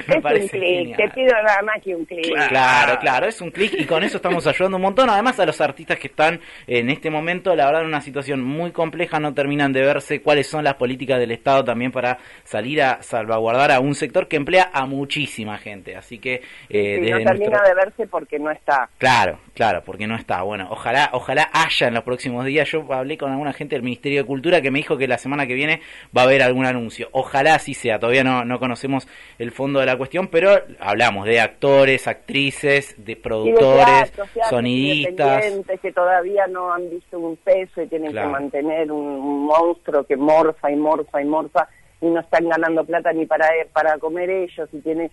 Me 0.09 0.21
parece 0.23 0.57
un 0.57 0.63
clic, 0.63 0.97
te 0.97 1.11
pido 1.11 1.33
nada 1.43 1.61
más 1.63 1.83
que 1.83 1.95
un 1.95 2.07
clic. 2.07 2.49
Claro, 2.49 2.99
claro, 3.01 3.27
es 3.27 3.41
un 3.43 3.51
clic 3.51 3.75
y 3.75 3.85
con 3.85 4.03
eso 4.03 4.17
estamos 4.17 4.47
ayudando 4.47 4.79
un 4.79 4.83
montón. 4.83 5.11
Además 5.11 5.39
a 5.41 5.45
los 5.45 5.61
artistas 5.61 5.99
que 5.99 6.07
están 6.07 6.41
en 6.67 6.89
este 6.89 7.11
momento, 7.11 7.55
la 7.55 7.67
verdad, 7.67 7.83
en 7.83 7.89
una 7.89 8.01
situación 8.01 8.43
muy 8.43 8.73
compleja, 8.73 9.21
no 9.21 9.35
terminan 9.35 9.75
de 9.75 9.83
verse 9.83 10.23
cuáles 10.23 10.47
son 10.47 10.65
las 10.65 10.75
políticas 10.75 11.19
del 11.19 11.33
Estado 11.33 11.63
también 11.63 11.93
para 11.93 12.17
salir 12.45 12.81
a 12.81 13.03
salvaguardar 13.03 13.73
a 13.73 13.81
un 13.81 13.95
sector 13.95 14.27
que 14.27 14.37
emplea 14.37 14.71
a 14.73 14.87
muchísima 14.87 15.59
gente. 15.59 15.97
Así 15.97 16.19
que... 16.19 16.41
Eh, 16.71 17.11
no 17.11 17.19
termina 17.19 17.61
de 17.63 17.75
verse 17.75 18.07
porque 18.07 18.39
no 18.39 18.51
está. 18.51 18.89
Claro, 18.97 19.39
claro, 19.53 19.83
porque 19.85 20.07
no 20.07 20.17
está. 20.17 20.41
Bueno, 20.43 20.69
ojalá, 20.71 21.11
ojalá 21.13 21.51
haya 21.53 21.89
en 21.89 21.95
los 21.95 22.05
próximos 22.05 22.47
días. 22.47 22.71
Yo 22.71 22.91
hablé 22.91 23.19
con 23.19 23.31
alguna 23.31 23.53
gente 23.53 23.77
del 23.77 23.83
Ministerio 23.83 24.14
de 24.17 24.25
Cultura 24.25 24.61
que 24.61 24.71
me 24.71 24.79
dijo 24.79 24.97
que 24.97 25.09
la 25.09 25.19
semana 25.19 25.47
que 25.47 25.55
viene 25.55 25.81
va 26.17 26.23
a 26.23 26.25
haber 26.25 26.43
algún 26.43 26.67
anuncio. 26.67 27.09
Ojalá 27.13 27.55
así 27.55 27.75
sea, 27.75 27.99
todavía 27.99 28.25
no, 28.25 28.45
no 28.45 28.59
conocemos 28.59 29.09
el 29.39 29.53
fondo 29.53 29.81
de 29.81 29.87
la 29.87 29.97
cuestión, 29.97 30.29
pero 30.29 30.51
hablamos 30.79 31.27
de 31.27 31.41
actores, 31.41 32.07
actrices, 32.09 32.95
de 32.99 33.17
productores, 33.17 34.13
sonidistas. 34.49 35.45
que 35.81 35.93
todavía 35.93 36.47
no 36.47 36.73
han 36.73 36.91
visto 36.91 37.19
un 37.19 37.37
peso 37.37 37.83
y 37.83 37.87
tienen 37.89 38.13
que 38.13 38.25
mantener 38.25 38.91
un 38.91 39.47
monstruo 39.47 40.05
que 40.05 40.17
morfa 40.17 40.71
y 40.71 40.77
morfa 40.77 41.21
y 41.21 41.25
morfa 41.25 41.69
y 42.01 42.07
no 42.07 42.21
están 42.21 42.49
ganando 42.49 42.85
plata 42.85 43.13
ni 43.13 43.27
para, 43.27 43.49
para 43.73 43.99
comer 43.99 44.31
ellos 44.31 44.69
y 44.73 44.81
tiene 44.81 45.11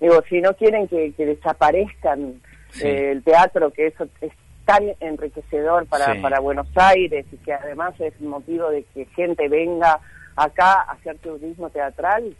digo 0.00 0.22
si 0.28 0.40
no 0.40 0.54
quieren 0.54 0.88
que, 0.88 1.12
desaparezcan 1.16 2.40
eh, 2.82 3.10
el 3.12 3.22
teatro 3.22 3.70
que 3.70 3.86
eso 3.86 4.06
es 4.20 4.32
tan 4.64 4.82
enriquecedor 5.00 5.86
para, 5.86 6.20
para 6.20 6.40
Buenos 6.40 6.68
Aires 6.74 7.26
y 7.32 7.36
que 7.38 7.52
además 7.52 7.94
es 8.00 8.18
motivo 8.20 8.70
de 8.70 8.84
que 8.94 9.06
gente 9.14 9.48
venga 9.48 10.00
acá 10.36 10.82
a 10.82 10.92
hacer 10.92 11.18
turismo 11.18 11.70
teatral, 11.70 12.34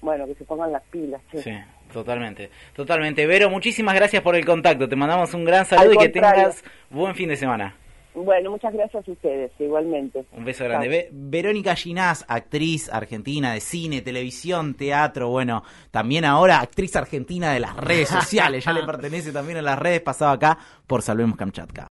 bueno, 0.00 0.26
que 0.26 0.34
se 0.34 0.44
pongan 0.44 0.72
las 0.72 0.82
pilas. 0.84 1.20
Sí, 1.32 1.52
totalmente, 1.92 2.50
totalmente. 2.74 3.26
Vero, 3.26 3.50
muchísimas 3.50 3.94
gracias 3.94 4.22
por 4.22 4.36
el 4.36 4.44
contacto, 4.44 4.88
te 4.88 4.96
mandamos 4.96 5.32
un 5.34 5.44
gran 5.44 5.64
saludo 5.64 5.94
y 5.94 5.98
que 5.98 6.08
tengas 6.10 6.62
buen 6.90 7.14
fin 7.14 7.28
de 7.28 7.36
semana. 7.36 7.74
Bueno, 8.14 8.50
muchas 8.50 8.72
gracias 8.72 9.06
a 9.08 9.10
ustedes, 9.10 9.50
igualmente. 9.58 10.24
Un 10.32 10.44
beso 10.44 10.64
grande. 10.64 11.08
Verónica 11.12 11.74
Ginás, 11.74 12.24
actriz 12.28 12.88
argentina 12.92 13.52
de 13.52 13.60
cine, 13.60 14.02
televisión, 14.02 14.74
teatro, 14.74 15.28
bueno, 15.28 15.64
también 15.90 16.24
ahora 16.24 16.60
actriz 16.60 16.94
argentina 16.94 17.52
de 17.52 17.60
las 17.60 17.76
redes 17.76 18.08
sociales, 18.10 18.64
ya 18.64 18.72
le 18.72 18.84
pertenece 18.84 19.32
también 19.32 19.58
a 19.58 19.62
las 19.62 19.78
redes, 19.78 20.00
pasado 20.00 20.30
acá 20.30 20.58
por 20.86 21.02
Salvemos 21.02 21.36
Kamchatka. 21.36 21.88